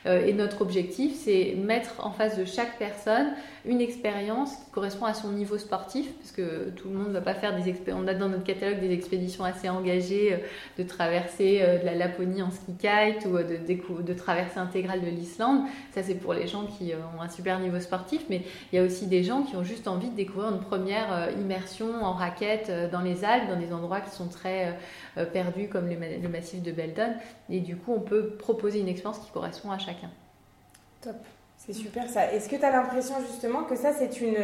et 0.06 0.34
notre 0.34 0.62
objectif 0.62 1.14
c'est 1.16 1.56
mettre 1.58 2.06
en 2.06 2.12
face 2.12 2.38
de 2.38 2.46
chaque 2.46 2.78
personne 2.78 3.28
une 3.66 3.82
expérience 3.82 4.56
qui 4.56 4.72
correspond 4.72 5.06
à 5.06 5.14
son 5.14 5.32
niveau 5.32 5.58
sportif 5.58 6.14
parce 6.18 6.32
que 6.32 6.70
tout 6.70 6.90
le 6.90 6.96
monde 6.96 7.08
ne 7.08 7.14
va 7.14 7.22
pas 7.22 7.34
faire 7.34 7.56
des 7.56 7.70
expériences 7.70 8.04
on 8.04 8.08
a 8.08 8.14
dans 8.14 8.30
notre 8.30 8.44
catalogue 8.44 8.80
des 8.80 8.92
expéditions 8.92 9.44
assez 9.44 9.70
engagées 9.70 10.34
euh, 10.34 10.38
de 10.78 10.88
traverser 10.88 11.60
euh, 11.62 11.80
de 11.80 11.86
la 11.86 11.96
Laponie 11.96 12.42
en 12.42 12.52
ski 12.52 12.74
kite 12.78 13.26
ou 13.26 13.38
de, 13.38 14.14
traverser 14.14 14.60
intégrale 14.60 15.02
de 15.02 15.10
l'Islande 15.10 15.62
ça 15.92 16.04
c'est 16.04 16.16
pour 16.16 16.34
les 16.34 16.48
gens 16.48 16.66
qui 16.66 16.94
ont 16.94 17.22
un 17.22 17.30
super 17.30 17.60
niveau 17.60 17.80
sportif 17.80 18.26
mais 18.30 18.42
il 18.72 18.76
y 18.76 18.80
a 18.80 18.84
aussi 18.84 19.08
des 19.08 19.24
gens 19.24 19.44
qui 19.44 19.56
ont 19.56 19.64
juste 19.64 19.88
envie 19.88 20.10
de 20.10 20.16
découvrir 20.16 20.52
une 20.52 20.60
première 20.60 21.30
immersion 21.40 22.04
en 22.04 22.14
raquette 22.14 22.72
dans 22.92 23.02
les 23.02 23.24
Alpes 23.26 23.50
dans 23.50 23.60
des 23.60 23.74
endroits 23.74 24.02
qui 24.02 24.12
sont 24.12 24.28
très 24.28 24.78
perdus 25.34 25.68
comme 25.70 25.90
le 25.90 26.30
massif 26.30 26.62
de 26.62 26.72
Belton. 26.72 27.14
Et 27.50 27.60
du 27.60 27.76
coup, 27.76 27.94
on 27.94 28.00
peut 28.00 28.32
proposer 28.38 28.80
une 28.80 28.88
expérience 28.88 29.20
qui 29.20 29.32
correspond 29.32 29.72
à 29.72 29.78
chacun. 29.96 30.12
Top, 31.02 31.16
c'est 31.58 31.74
super 31.74 32.10
ça. 32.10 32.32
Est-ce 32.32 32.50
que 32.50 32.56
tu 32.56 32.66
as 32.66 32.72
l'impression 32.72 33.16
justement 33.22 33.64
que 33.64 33.76
ça, 33.76 33.94
c'est 33.94 34.22
une, 34.22 34.38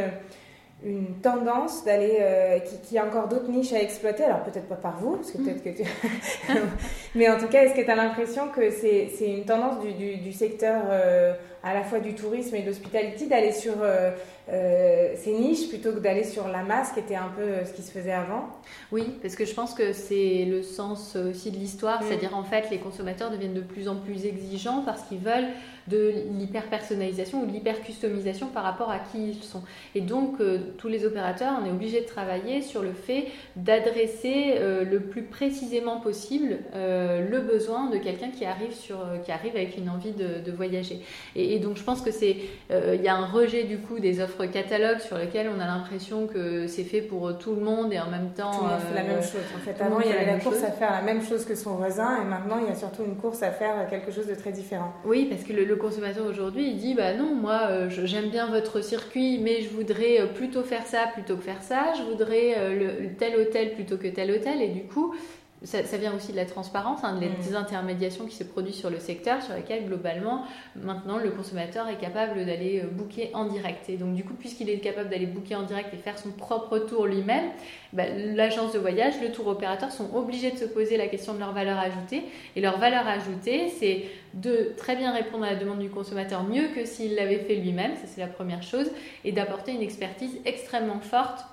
une 0.83 1.15
tendance 1.21 1.83
d'aller, 1.83 2.17
euh, 2.19 2.59
qui, 2.83 2.97
a 2.97 3.05
encore 3.05 3.27
d'autres 3.27 3.49
niches 3.49 3.73
à 3.73 3.81
exploiter? 3.81 4.23
Alors 4.23 4.43
peut-être 4.43 4.67
pas 4.67 4.75
par 4.75 4.97
vous, 4.99 5.17
parce 5.17 5.31
que 5.31 5.37
peut-être 5.37 5.63
que 5.63 5.69
tu... 5.69 5.83
Mais 7.15 7.29
en 7.29 7.37
tout 7.37 7.47
cas, 7.47 7.63
est-ce 7.63 7.75
que 7.75 7.81
tu 7.81 7.91
as 7.91 7.95
l'impression 7.95 8.49
que 8.49 8.69
c'est, 8.71 9.09
une 9.21 9.45
tendance 9.45 9.79
du, 9.79 10.17
du, 10.17 10.33
secteur 10.33 10.83
euh, 10.89 11.33
à 11.63 11.73
la 11.73 11.83
fois 11.83 11.99
du 11.99 12.15
tourisme 12.15 12.55
et 12.55 12.61
de 12.61 12.67
l'hospitality 12.67 13.27
d'aller 13.27 13.51
sur 13.51 13.75
euh, 13.81 14.11
euh, 14.51 15.13
ces 15.15 15.33
niches 15.33 15.69
plutôt 15.69 15.91
que 15.93 15.99
d'aller 15.99 16.23
sur 16.23 16.47
la 16.47 16.63
masse 16.63 16.91
qui 16.91 16.99
était 16.99 17.15
un 17.15 17.29
peu 17.35 17.41
euh, 17.41 17.65
ce 17.65 17.73
qui 17.73 17.83
se 17.83 17.91
faisait 17.91 18.11
avant 18.11 18.49
Oui, 18.91 19.03
parce 19.21 19.35
que 19.35 19.45
je 19.45 19.53
pense 19.53 19.75
que 19.75 19.93
c'est 19.93 20.45
le 20.49 20.63
sens 20.63 21.15
aussi 21.15 21.51
de 21.51 21.57
l'histoire, 21.57 22.01
mm. 22.01 22.05
c'est-à-dire 22.07 22.35
en 22.35 22.43
fait 22.43 22.69
les 22.71 22.79
consommateurs 22.79 23.29
deviennent 23.29 23.53
de 23.53 23.61
plus 23.61 23.87
en 23.87 23.95
plus 23.95 24.25
exigeants 24.25 24.81
parce 24.83 25.03
qu'ils 25.03 25.19
veulent 25.19 25.49
de 25.87 26.13
l'hyper-personnalisation 26.37 27.41
ou 27.41 27.45
de 27.45 27.51
l'hyper-customisation 27.51 28.47
par 28.47 28.63
rapport 28.63 28.89
à 28.89 28.99
qui 28.99 29.29
ils 29.29 29.43
sont. 29.43 29.63
Et 29.95 30.01
donc 30.01 30.37
tous 30.77 30.87
les 30.87 31.05
opérateurs, 31.05 31.53
on 31.61 31.65
est 31.65 31.71
obligé 31.71 32.01
de 32.01 32.05
travailler 32.05 32.61
sur 32.61 32.83
le 32.83 32.93
fait 32.93 33.27
d'adresser 33.55 34.59
le 34.59 34.99
plus 34.99 35.23
précisément 35.23 35.99
possible 35.99 36.59
le 36.75 37.39
besoin 37.39 37.89
de 37.89 37.97
quelqu'un 37.97 38.29
qui 38.29 38.45
arrive 38.45 38.73
sur 38.73 38.99
qui 39.25 39.31
arrive 39.31 39.55
avec 39.55 39.75
une 39.75 39.89
envie 39.89 40.11
de, 40.11 40.39
de 40.45 40.51
voyager. 40.51 41.01
Et, 41.35 41.50
et, 41.51 41.59
donc 41.59 41.77
je 41.77 41.83
pense 41.83 42.01
que 42.01 42.11
c'est, 42.11 42.37
euh, 42.71 42.95
il 42.95 43.01
y 43.01 43.07
a 43.07 43.15
un 43.15 43.25
rejet 43.25 43.63
du 43.63 43.77
coup 43.77 43.99
des 43.99 44.21
offres 44.21 44.45
catalogues 44.45 44.99
sur 44.99 45.17
lesquelles 45.17 45.49
on 45.55 45.59
a 45.59 45.65
l'impression 45.65 46.27
que 46.27 46.67
c'est 46.67 46.83
fait 46.83 47.01
pour 47.01 47.37
tout 47.37 47.55
le 47.55 47.61
monde 47.61 47.93
et 47.93 47.99
en 47.99 48.09
même 48.09 48.31
temps. 48.35 48.51
Tout 48.51 48.63
le 48.63 48.69
monde 48.69 48.79
fait 48.79 48.95
la 48.95 49.03
même 49.03 49.17
euh, 49.17 49.21
chose. 49.21 49.41
En 49.55 49.59
fait, 49.59 49.81
avant 49.81 49.99
il 49.99 50.09
y 50.09 50.13
avait 50.13 50.25
la, 50.25 50.39
course 50.39 50.63
à 50.63 50.71
faire 50.71 50.91
la 50.91 51.01
même 51.01 51.23
chose 51.23 51.45
que 51.45 51.55
son 51.55 51.75
voisin 51.75 52.21
et 52.21 52.25
maintenant 52.25 52.57
il 52.61 52.67
y 52.67 52.71
a 52.71 52.75
surtout 52.75 53.03
une 53.03 53.15
course 53.15 53.43
à 53.43 53.51
faire 53.51 53.87
quelque 53.89 54.11
chose 54.11 54.27
de 54.27 54.35
très 54.35 54.51
différent. 54.51 54.93
Oui, 55.05 55.27
parce 55.29 55.43
que 55.43 55.53
le, 55.53 55.75
consommateur 55.75 56.27
aujourd'hui 56.27 56.69
il 56.69 56.77
dit 56.77 56.93
bah 56.93 57.13
non 57.13 57.33
moi 57.33 57.61
euh, 57.69 57.89
j'aime 57.89 58.29
bien 58.29 58.47
votre 58.47 58.81
circuit 58.81 59.39
mais 59.39 59.61
je 59.61 59.69
voudrais 59.69 60.27
plutôt 60.35 60.61
faire 60.61 60.85
ça 60.85 61.07
plutôt 61.13 61.35
que 61.37 61.43
faire 61.43 61.63
ça, 61.63 61.93
je 61.97 62.03
voudrais 62.03 62.55
le, 62.75 63.15
tel 63.17 63.35
hôtel 63.37 63.73
plutôt 63.73 63.97
que 63.97 64.07
tel 64.07 64.31
hôtel 64.31 64.61
et 64.61 64.67
du 64.67 64.83
coup 64.83 65.15
ça, 65.63 65.97
vient 65.97 66.15
aussi 66.15 66.31
de 66.31 66.37
la 66.37 66.45
transparence, 66.45 67.03
hein, 67.03 67.19
des 67.19 67.27
mm. 67.27 67.55
intermédiations 67.55 68.25
qui 68.25 68.35
se 68.35 68.43
produisent 68.43 68.79
sur 68.79 68.89
le 68.89 68.99
secteur, 68.99 69.43
sur 69.43 69.53
lesquelles 69.53 69.85
globalement, 69.85 70.45
maintenant, 70.75 71.17
le 71.17 71.29
consommateur 71.29 71.87
est 71.87 71.97
capable 71.97 72.45
d'aller 72.45 72.81
euh, 72.83 72.87
booker 72.87 73.29
en 73.35 73.45
direct. 73.45 73.87
Et 73.87 73.97
donc, 73.97 74.15
du 74.15 74.23
coup, 74.23 74.33
puisqu'il 74.33 74.69
est 74.71 74.79
capable 74.79 75.09
d'aller 75.09 75.27
booker 75.27 75.55
en 75.55 75.63
direct 75.63 75.93
et 75.93 75.97
faire 75.97 76.17
son 76.17 76.31
propre 76.31 76.79
tour 76.79 77.05
lui-même, 77.05 77.51
bah, 77.93 78.05
l'agence 78.09 78.73
de 78.73 78.79
voyage, 78.79 79.13
le 79.21 79.31
tour 79.31 79.47
opérateur 79.47 79.91
sont 79.91 80.15
obligés 80.15 80.49
de 80.49 80.57
se 80.57 80.65
poser 80.65 80.97
la 80.97 81.05
question 81.05 81.35
de 81.35 81.39
leur 81.39 81.53
valeur 81.53 81.77
ajoutée. 81.77 82.23
Et 82.55 82.61
leur 82.61 82.79
valeur 82.79 83.07
ajoutée, 83.07 83.69
c'est 83.69 84.05
de 84.33 84.73
très 84.77 84.95
bien 84.95 85.13
répondre 85.13 85.43
à 85.43 85.51
la 85.51 85.59
demande 85.59 85.79
du 85.79 85.89
consommateur 85.89 86.43
mieux 86.43 86.69
que 86.69 86.85
s'il 86.85 87.13
l'avait 87.13 87.39
fait 87.39 87.55
lui-même, 87.55 87.91
ça 87.95 88.07
c'est 88.07 88.21
la 88.21 88.27
première 88.27 88.63
chose, 88.63 88.89
et 89.25 89.31
d'apporter 89.31 89.73
une 89.73 89.81
expertise 89.81 90.39
extrêmement 90.45 91.01
forte 91.01 91.45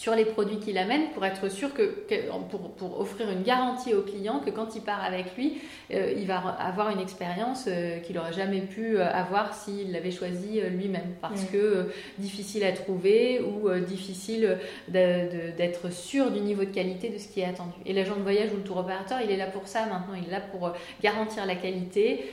sur 0.00 0.14
les 0.14 0.24
produits 0.24 0.56
qu'il 0.56 0.78
amène 0.78 1.10
pour 1.10 1.26
être 1.26 1.50
sûr 1.50 1.74
que, 1.74 1.94
pour, 2.50 2.70
pour, 2.70 3.00
offrir 3.00 3.28
une 3.28 3.42
garantie 3.42 3.92
au 3.92 4.00
client 4.00 4.40
que 4.40 4.48
quand 4.48 4.74
il 4.74 4.80
part 4.80 5.04
avec 5.04 5.36
lui, 5.36 5.58
euh, 5.92 6.14
il 6.16 6.26
va 6.26 6.38
avoir 6.38 6.88
une 6.88 7.00
expérience 7.00 7.66
euh, 7.68 7.98
qu'il 7.98 8.16
n'aurait 8.16 8.32
jamais 8.32 8.62
pu 8.62 8.96
euh, 8.96 9.06
avoir 9.12 9.52
s'il 9.52 9.92
l'avait 9.92 10.10
choisi 10.10 10.62
lui-même. 10.70 11.16
Parce 11.20 11.44
que 11.44 11.90
difficile 12.16 12.64
à 12.64 12.72
trouver 12.72 13.42
ou 13.42 13.68
difficile 13.80 14.56
d'être 14.88 15.92
sûr 15.92 16.30
du 16.30 16.40
niveau 16.40 16.64
de 16.64 16.70
qualité 16.70 17.10
de 17.10 17.18
ce 17.18 17.28
qui 17.28 17.40
est 17.40 17.44
attendu. 17.44 17.74
Et 17.84 17.92
l'agent 17.92 18.16
de 18.16 18.22
voyage 18.22 18.50
ou 18.54 18.56
le 18.56 18.62
tour 18.62 18.78
opérateur, 18.78 19.18
il 19.22 19.30
est 19.30 19.36
là 19.36 19.48
pour 19.48 19.68
ça 19.68 19.80
maintenant, 19.80 20.14
il 20.16 20.26
est 20.26 20.32
là 20.32 20.40
pour 20.40 20.72
garantir 21.02 21.44
la 21.44 21.56
qualité 21.56 22.24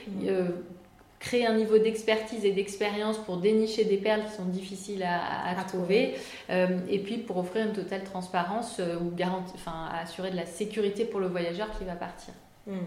créer 1.18 1.46
un 1.46 1.54
niveau 1.54 1.78
d'expertise 1.78 2.44
et 2.44 2.52
d'expérience 2.52 3.18
pour 3.18 3.38
dénicher 3.38 3.84
des 3.84 3.96
perles 3.96 4.24
qui 4.24 4.32
sont 4.32 4.44
difficiles 4.44 5.02
à, 5.04 5.64
trouver, 5.64 6.14
euh, 6.50 6.78
et 6.88 7.00
puis 7.00 7.18
pour 7.18 7.38
offrir 7.38 7.66
une 7.66 7.72
totale 7.72 8.04
transparence 8.04 8.78
euh, 8.78 8.98
ou 9.00 9.10
garantir, 9.14 9.54
enfin, 9.56 9.88
assurer 10.00 10.30
de 10.30 10.36
la 10.36 10.46
sécurité 10.46 11.04
pour 11.04 11.20
le 11.20 11.26
voyageur 11.26 11.68
qui 11.76 11.84
va 11.84 11.94
partir. 11.94 12.34
Hmm. 12.66 12.86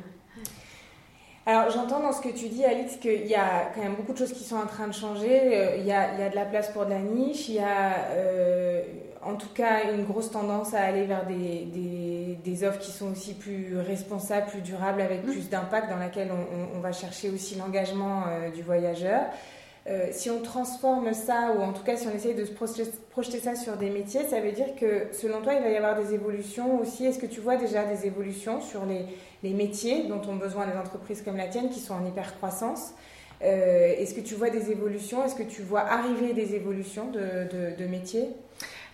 Alors 1.45 1.71
j'entends 1.71 1.99
dans 1.99 2.11
ce 2.11 2.21
que 2.21 2.29
tu 2.29 2.47
dis 2.49 2.63
Alix 2.63 2.97
qu'il 2.97 3.25
y 3.25 3.35
a 3.35 3.71
quand 3.73 3.81
même 3.81 3.95
beaucoup 3.95 4.13
de 4.13 4.17
choses 4.17 4.31
qui 4.31 4.43
sont 4.43 4.57
en 4.57 4.67
train 4.67 4.87
de 4.87 4.93
changer, 4.93 5.57
euh, 5.57 5.75
il, 5.77 5.85
y 5.85 5.91
a, 5.91 6.13
il 6.13 6.19
y 6.19 6.23
a 6.23 6.29
de 6.29 6.35
la 6.35 6.45
place 6.45 6.69
pour 6.69 6.85
de 6.85 6.91
la 6.91 6.99
niche, 6.99 7.49
il 7.49 7.55
y 7.55 7.59
a 7.59 7.95
en 9.23 9.35
tout 9.35 9.49
cas 9.53 9.91
une 9.93 10.05
grosse 10.05 10.31
tendance 10.31 10.73
à 10.73 10.81
aller 10.81 11.05
vers 11.05 11.25
des, 11.25 11.65
des, 11.65 12.37
des, 12.43 12.63
offres 12.63 12.79
qui 12.79 12.91
sont 12.91 13.11
aussi 13.11 13.33
plus 13.33 13.77
responsables, 13.77 14.47
plus 14.47 14.61
durables, 14.61 15.01
avec 15.01 15.23
mm. 15.25 15.31
plus 15.31 15.49
d'impact, 15.49 15.89
dans 15.89 15.97
laquelle 15.97 16.29
on, 16.31 16.77
on, 16.77 16.79
va 16.79 16.91
chercher 16.91 17.29
aussi 17.29 17.55
l'engagement 17.55 18.23
euh, 18.27 18.49
du 18.49 18.63
voyageur. 18.63 19.21
Euh, 19.87 20.09
si 20.11 20.29
on 20.29 20.41
transforme 20.41 21.11
ça, 21.13 21.53
ou 21.57 21.61
en 21.61 21.73
tout 21.73 21.83
cas 21.83 21.97
si 21.97 22.07
on 22.07 22.11
essaye 22.11 22.35
de 22.35 22.45
se 22.45 22.51
projeter, 22.51 23.39
ça 23.39 23.55
sur 23.55 23.77
des 23.77 23.89
métiers, 23.89 24.21
ça 24.27 24.39
veut 24.39 24.51
dire 24.51 24.75
que 24.79 25.07
selon 25.11 25.41
toi, 25.41 25.55
il 25.55 25.63
va 25.63 25.69
y 25.69 25.75
avoir 25.75 25.95
des 25.95 26.13
évolutions 26.13 26.79
aussi? 26.79 27.05
Est-ce 27.05 27.17
que 27.17 27.25
tu 27.25 27.39
vois 27.39 27.57
déjà 27.57 27.83
des 27.85 28.05
évolutions 28.05 28.61
sur 28.61 28.85
les, 28.85 29.05
les, 29.41 29.55
métiers 29.55 30.03
dont 30.03 30.21
ont 30.29 30.35
besoin 30.35 30.67
les 30.67 30.77
entreprises 30.77 31.23
comme 31.23 31.37
la 31.37 31.47
tienne 31.47 31.69
qui 31.69 31.79
sont 31.79 31.95
en 31.95 32.05
hyper 32.05 32.37
croissance 32.37 32.93
euh, 33.43 33.95
Est-ce 33.97 34.13
que 34.13 34.21
tu 34.21 34.35
vois 34.35 34.51
des 34.51 34.69
évolutions? 34.69 35.25
Est-ce 35.25 35.35
que 35.35 35.41
tu 35.41 35.63
vois 35.63 35.81
arriver 35.81 36.33
des 36.33 36.53
évolutions 36.53 37.07
de, 37.07 37.47
de, 37.51 37.75
de 37.75 37.87
métiers? 37.87 38.29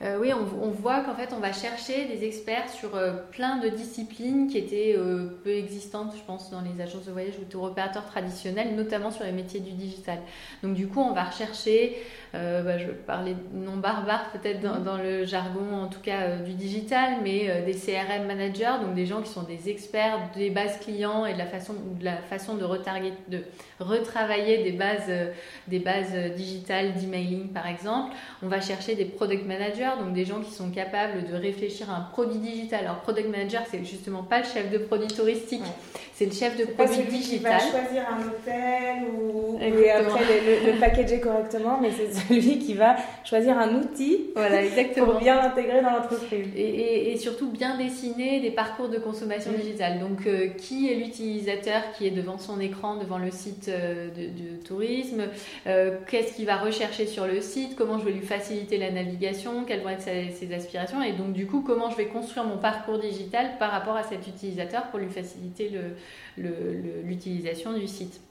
Euh, 0.03 0.19
oui, 0.21 0.31
on, 0.31 0.69
voit 0.69 1.01
qu'en 1.01 1.15
fait, 1.15 1.33
on 1.35 1.39
va 1.39 1.51
chercher 1.51 2.05
des 2.05 2.23
experts 2.23 2.69
sur 2.69 2.95
euh, 2.95 3.13
plein 3.31 3.57
de 3.57 3.67
disciplines 3.67 4.47
qui 4.47 4.59
étaient 4.59 4.93
euh, 4.95 5.39
peu 5.43 5.49
existantes, 5.49 6.13
je 6.15 6.21
pense, 6.21 6.51
dans 6.51 6.61
les 6.61 6.79
agences 6.79 7.05
de 7.05 7.11
voyage 7.11 7.33
ou 7.41 7.45
tour 7.45 7.63
opérateurs 7.63 8.05
traditionnels, 8.05 8.75
notamment 8.75 9.09
sur 9.09 9.23
les 9.23 9.31
métiers 9.31 9.59
du 9.59 9.71
digital. 9.71 10.19
Donc, 10.61 10.75
du 10.75 10.87
coup, 10.87 11.01
on 11.01 11.13
va 11.13 11.23
rechercher, 11.23 11.97
bah, 12.33 12.77
je 12.77 12.91
parlais 12.91 13.33
de 13.33 13.65
nom 13.65 13.77
barbare 13.77 14.31
peut-être 14.31 14.61
dans, 14.61 14.97
le 14.97 15.25
jargon, 15.25 15.83
en 15.83 15.87
tout 15.87 16.01
cas 16.01 16.37
du 16.37 16.53
digital, 16.53 17.17
mais 17.23 17.63
des 17.65 17.73
CRM 17.73 18.27
managers, 18.27 18.83
donc 18.83 18.95
des 18.95 19.05
gens 19.05 19.21
qui 19.21 19.29
sont 19.29 19.43
des 19.43 19.69
experts 19.69 20.19
des 20.35 20.49
bases 20.49 20.79
clients 20.79 21.25
et 21.25 21.33
de 21.33 21.37
la 21.37 21.45
façon, 21.45 21.73
de, 21.99 22.05
la 22.05 22.17
façon 22.17 22.55
de, 22.55 22.65
de 23.29 23.43
retravailler 23.79 24.63
des 24.63 24.71
bases, 24.71 25.11
des 25.67 25.79
bases 25.79 26.13
digitales 26.35 26.93
d'emailing, 26.93 27.49
par 27.49 27.67
exemple. 27.67 28.15
On 28.43 28.47
va 28.47 28.61
chercher 28.61 28.95
des 28.95 29.05
product 29.05 29.45
managers 29.45 29.77
donc 29.99 30.13
des 30.13 30.25
gens 30.25 30.41
qui 30.41 30.51
sont 30.51 30.69
capables 30.69 31.25
de 31.25 31.35
réfléchir 31.35 31.89
à 31.89 31.97
un 31.97 32.01
produit 32.01 32.39
digital. 32.39 32.85
Alors, 32.85 32.97
product 32.97 33.29
manager, 33.29 33.63
c'est 33.69 33.83
justement 33.83 34.23
pas 34.23 34.39
le 34.39 34.45
chef 34.45 34.71
de 34.71 34.77
produit 34.77 35.07
touristique, 35.07 35.63
c'est 36.13 36.25
le 36.25 36.31
chef 36.31 36.57
de 36.57 36.65
produit 36.65 37.03
digital. 37.03 37.59
Qui 37.59 37.71
va 37.71 37.79
choisir 37.79 38.03
un 38.09 38.27
hôtel 38.27 39.03
ou 39.11 39.57
et 39.59 39.91
après 39.91 40.19
le, 40.23 40.71
le, 40.71 40.79
packager 40.79 41.19
correctement, 41.19 41.79
mais 41.81 41.91
c'est 41.91 42.07
celui 42.27 42.59
qui 42.59 42.73
va 42.73 42.95
choisir 43.23 43.57
un 43.57 43.75
outil 43.75 44.27
voilà, 44.35 44.63
exactement. 44.65 45.07
pour 45.07 45.19
bien 45.19 45.35
l'intégrer 45.35 45.81
dans 45.81 45.91
l'entreprise. 45.91 46.47
Et, 46.55 47.11
et, 47.11 47.17
surtout 47.17 47.49
bien 47.49 47.77
dessiner 47.77 48.39
des 48.39 48.51
parcours 48.51 48.89
de 48.89 48.97
consommation 48.97 49.51
digitale. 49.51 49.99
Donc, 49.99 50.25
euh, 50.27 50.47
qui 50.47 50.91
est 50.91 50.95
l'utilisateur 50.95 51.81
qui 51.97 52.07
est 52.07 52.11
devant 52.11 52.37
son 52.37 52.59
écran, 52.59 52.97
devant 52.97 53.17
le 53.17 53.31
site 53.31 53.69
euh, 53.69 54.09
de, 54.09 54.63
tourisme 54.63 55.23
euh, 55.67 55.97
Qu'est-ce 56.09 56.35
qu'il 56.35 56.45
va 56.45 56.57
rechercher 56.57 57.05
sur 57.05 57.25
le 57.25 57.41
site 57.41 57.75
Comment 57.75 57.99
je 57.99 58.05
vais 58.05 58.11
lui 58.11 58.25
faciliter 58.25 58.77
la 58.77 58.91
navigation 58.91 59.63
Quelles 59.65 59.81
vont 59.81 59.89
être 59.89 60.01
ses, 60.01 60.31
ses 60.31 60.53
aspirations 60.53 61.01
Et 61.01 61.13
donc, 61.13 61.33
du 61.33 61.47
coup, 61.47 61.61
comment 61.61 61.89
je 61.89 61.97
vais 61.97 62.07
construire 62.07 62.45
mon 62.45 62.57
parcours 62.57 62.99
digital 62.99 63.57
par 63.59 63.71
rapport 63.71 63.95
à 63.95 64.03
cet 64.03 64.27
utilisateur 64.27 64.83
pour 64.87 64.99
lui 64.99 65.09
faciliter 65.09 65.69
le, 65.69 65.95
l'utilisation 67.03 67.73
du 67.73 67.87
site. 67.87 68.21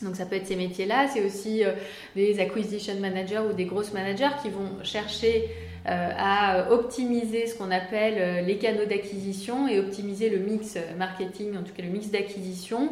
Donc 0.00 0.16
ça 0.16 0.26
peut 0.26 0.36
être 0.36 0.46
ces 0.46 0.56
métiers-là, 0.56 1.06
c'est 1.12 1.24
aussi 1.24 1.64
euh, 1.64 1.72
des 2.16 2.40
acquisition 2.40 2.94
managers 2.98 3.42
ou 3.48 3.52
des 3.52 3.66
grosses 3.66 3.92
managers 3.92 4.34
qui 4.42 4.48
vont 4.48 4.82
chercher 4.82 5.48
euh, 5.86 6.10
à 6.16 6.70
optimiser 6.70 7.46
ce 7.46 7.56
qu'on 7.56 7.70
appelle 7.70 8.14
euh, 8.18 8.40
les 8.40 8.56
canaux 8.56 8.84
d'acquisition 8.84 9.68
et 9.68 9.78
optimiser 9.78 10.30
le 10.30 10.38
mix 10.38 10.76
marketing, 10.96 11.56
en 11.56 11.62
tout 11.62 11.72
cas 11.76 11.82
le 11.82 11.90
mix 11.90 12.08
d'acquisition 12.08 12.90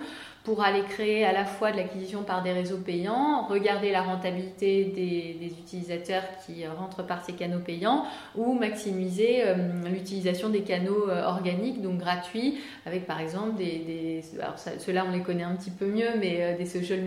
pour 0.51 0.65
aller 0.65 0.83
créer 0.83 1.25
à 1.25 1.33
la 1.33 1.45
fois 1.45 1.71
de 1.71 1.77
l'acquisition 1.77 2.25
par 2.25 2.43
des 2.43 2.51
réseaux 2.51 2.79
payants, 2.79 3.47
regarder 3.47 3.93
la 3.93 4.03
rentabilité 4.03 4.85
des, 4.87 5.47
utilisateurs 5.47 6.25
qui 6.45 6.67
rentrent 6.67 7.05
par 7.05 7.25
ces 7.25 7.35
canaux 7.35 7.61
payants 7.61 8.05
ou 8.35 8.55
maximiser 8.55 9.43
euh, 9.45 9.55
l'utilisation 9.89 10.49
des 10.49 10.63
canaux 10.63 11.09
euh, 11.09 11.25
organiques, 11.25 11.81
donc 11.81 11.99
gratuits, 11.99 12.59
avec 12.85 13.07
par 13.07 13.21
exemple 13.21 13.55
des... 13.55 14.25
alors 14.41 14.59
ceux-là 14.59 15.05
on 15.09 15.13
les 15.13 15.23
connaît 15.23 15.45
un 15.45 15.55
petit 15.55 15.71
peu 15.71 15.87
mieux, 15.87 16.19
mais 16.19 16.39
euh, 16.41 16.59
des, 16.59 16.67
social, 16.67 16.99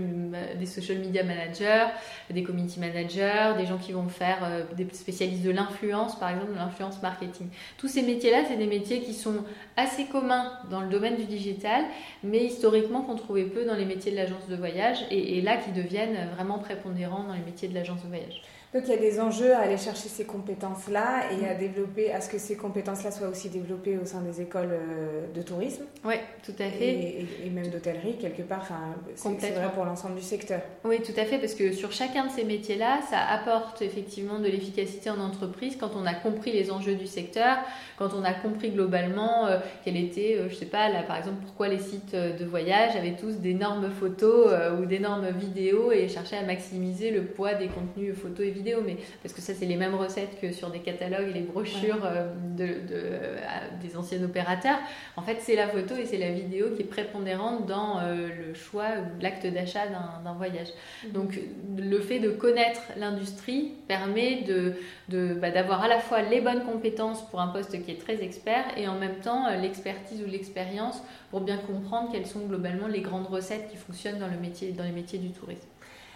des 0.58 0.66
social 0.66 1.00
media 1.00 1.24
managers, 1.24 1.88
des 2.30 2.44
community 2.44 2.80
managers, 2.80 3.56
des 3.58 3.66
gens 3.66 3.78
qui 3.78 3.92
vont 3.92 4.08
faire 4.08 4.40
des 4.78 4.88
spécialistes 4.94 5.44
de 5.44 5.52
l'influence, 5.52 6.18
par 6.18 6.30
exemple 6.30 6.54
de 6.54 6.58
l'influence 6.58 7.02
marketing. 7.02 7.48
Tous 7.78 7.90
ces 7.90 8.04
métiers-là, 8.04 8.44
c'est 8.48 8.58
des 8.58 8.68
métiers 8.68 9.02
qui 9.02 9.14
sont 9.14 9.44
assez 9.76 10.06
communs 10.06 10.50
dans 10.72 10.80
le 10.80 10.88
domaine 10.88 11.18
du 11.18 11.26
digital, 11.26 11.84
mais 12.24 12.46
historiquement 12.46 13.02
peu 13.42 13.66
dans 13.66 13.76
les 13.76 13.86
métiers 13.86 14.12
de 14.12 14.18
l'agence 14.18 14.48
de 14.48 14.56
voyage 14.56 15.06
et, 15.10 15.42
là 15.42 15.58
qui 15.58 15.72
deviennent 15.72 16.30
vraiment 16.36 16.60
prépondérants 16.60 17.24
dans 17.24 17.34
les 17.34 17.44
métiers 17.44 17.68
de 17.68 17.74
l'agence 17.74 18.04
de 18.04 18.08
voyage. 18.08 18.44
Donc 18.74 18.84
il 18.88 18.90
y 18.90 18.94
a 18.94 18.98
des 18.98 19.20
enjeux 19.20 19.54
à 19.54 19.60
aller 19.60 19.78
chercher 19.78 20.10
ces 20.10 20.26
compétences-là 20.26 21.32
et 21.32 21.48
à 21.48 21.54
développer, 21.54 22.12
à 22.12 22.22
ce 22.22 22.30
que 22.30 22.40
ces 22.40 22.56
compétences-là 22.56 23.12
soient 23.12 23.28
aussi 23.28 23.50
développées 23.50 24.00
au 24.00 24.06
sein 24.06 24.22
des 24.22 24.42
écoles 24.42 24.72
euh, 24.72 25.32
de 25.32 25.42
tourisme. 25.44 25.84
Oui, 26.04 26.16
tout 26.44 26.56
à 26.58 26.70
fait. 26.70 27.26
Et, 27.46 27.50
même 27.52 27.68
d'hôtellerie, 27.68 28.18
quelque 28.20 28.42
part, 28.42 28.68
c'est 29.16 29.52
vrai 29.52 29.72
pour 29.76 29.86
l'ensemble 29.86 30.16
du 30.16 30.24
secteur. 30.24 30.62
Oui, 30.86 31.02
tout 31.04 31.14
à 31.16 31.26
fait, 31.26 31.38
parce 31.38 31.54
que 31.54 31.72
sur 31.72 31.92
chacun 31.92 32.26
de 32.26 32.32
ces 32.32 32.44
métiers-là, 32.44 33.02
ça 33.08 33.20
apporte 33.20 33.84
effectivement 33.84 34.40
de 34.40 34.48
l'efficacité 34.48 35.12
en 35.12 35.20
entreprise 35.20 35.78
quand 35.80 35.92
on 35.96 36.08
a 36.08 36.16
compris 36.16 36.52
les 36.52 36.72
enjeux 36.72 36.96
du 36.96 37.06
secteur, 37.06 37.58
quand 38.00 38.10
on 38.16 38.24
a 38.24 38.34
compris 38.34 38.72
globalement 38.72 39.46
euh, 39.46 39.60
quel 39.86 39.98
était, 39.98 40.38
euh, 40.40 40.50
je 40.50 40.56
sais 40.56 40.66
pas, 40.66 40.90
là 40.90 41.04
par 41.04 41.18
exemple, 41.18 41.44
pourquoi 41.44 41.68
les 41.68 41.80
sites 41.80 42.16
de 42.16 42.46
voyage 42.46 42.96
avaient 42.96 43.16
tous 43.16 43.34
d'énormes 43.38 43.92
photos 43.92 44.52
ou 44.80 44.86
d'énormes 44.86 45.30
vidéos 45.30 45.92
et 45.92 46.08
cherchaient 46.08 46.38
à 46.38 46.44
maximiser 46.44 47.12
le 47.12 47.24
poids 47.26 47.54
des 47.54 47.68
contenus 47.68 48.16
photos 48.16 48.48
et 48.48 48.50
vidéos 48.50 48.63
mais 48.86 48.98
parce 49.22 49.34
que 49.34 49.42
ça, 49.42 49.54
c'est 49.54 49.66
les 49.66 49.76
mêmes 49.76 49.96
recettes 49.96 50.40
que 50.42 50.52
sur 50.52 50.70
des 50.70 50.80
catalogues 50.80 51.30
et 51.30 51.34
les 51.34 51.42
brochures 51.42 52.04
euh, 52.06 52.34
de, 52.56 52.68
euh, 52.92 53.38
des 53.82 53.98
anciens 53.98 54.24
opérateurs. 54.24 54.78
En 55.18 55.22
fait, 55.22 55.38
c'est 55.42 55.56
la 55.56 55.68
photo 55.68 55.96
et 55.96 56.06
c'est 56.06 56.18
la 56.18 56.32
vidéo 56.32 56.68
qui 56.76 56.84
est 56.84 56.86
prépondérante 56.86 57.66
dans 57.66 58.00
euh, 58.00 58.28
le 58.48 58.54
choix 58.54 58.86
ou 59.00 59.22
l'acte 59.22 59.46
d'achat 59.48 59.88
d'un 59.88 60.34
voyage. 60.34 60.70
Mhm. 61.06 61.12
Donc, 61.12 61.40
le 61.78 62.00
fait 62.00 62.20
de 62.20 62.30
connaître 62.30 62.82
l'industrie 62.98 63.74
permet 63.88 64.44
de, 64.44 65.34
bah, 65.36 65.52
d'avoir 65.52 65.84
à 65.84 65.88
la 65.88 66.00
fois 66.00 66.22
les 66.22 66.42
bonnes 66.42 66.64
compétences 66.64 67.28
pour 67.30 67.42
un 67.42 67.48
poste 67.48 67.72
qui 67.84 67.92
est 67.92 68.00
très 68.00 68.24
expert 68.24 68.66
et 68.78 68.88
en 68.88 68.96
même 68.96 69.18
temps 69.18 69.50
l'expertise 69.60 70.22
ou 70.22 70.30
l'expérience 70.30 71.02
pour 71.32 71.42
bien 71.42 71.58
comprendre 71.58 72.12
quelles 72.12 72.28
sont 72.28 72.42
globalement 72.42 72.88
les 72.88 73.02
grandes 73.02 73.28
recettes 73.28 73.70
qui 73.72 73.78
fonctionnent 73.78 74.20
dans, 74.20 74.28
le 74.28 74.38
métier, 74.38 74.72
dans 74.72 74.84
les 74.84 74.92
métiers 74.92 75.20
du 75.20 75.32
tourisme. 75.32 75.68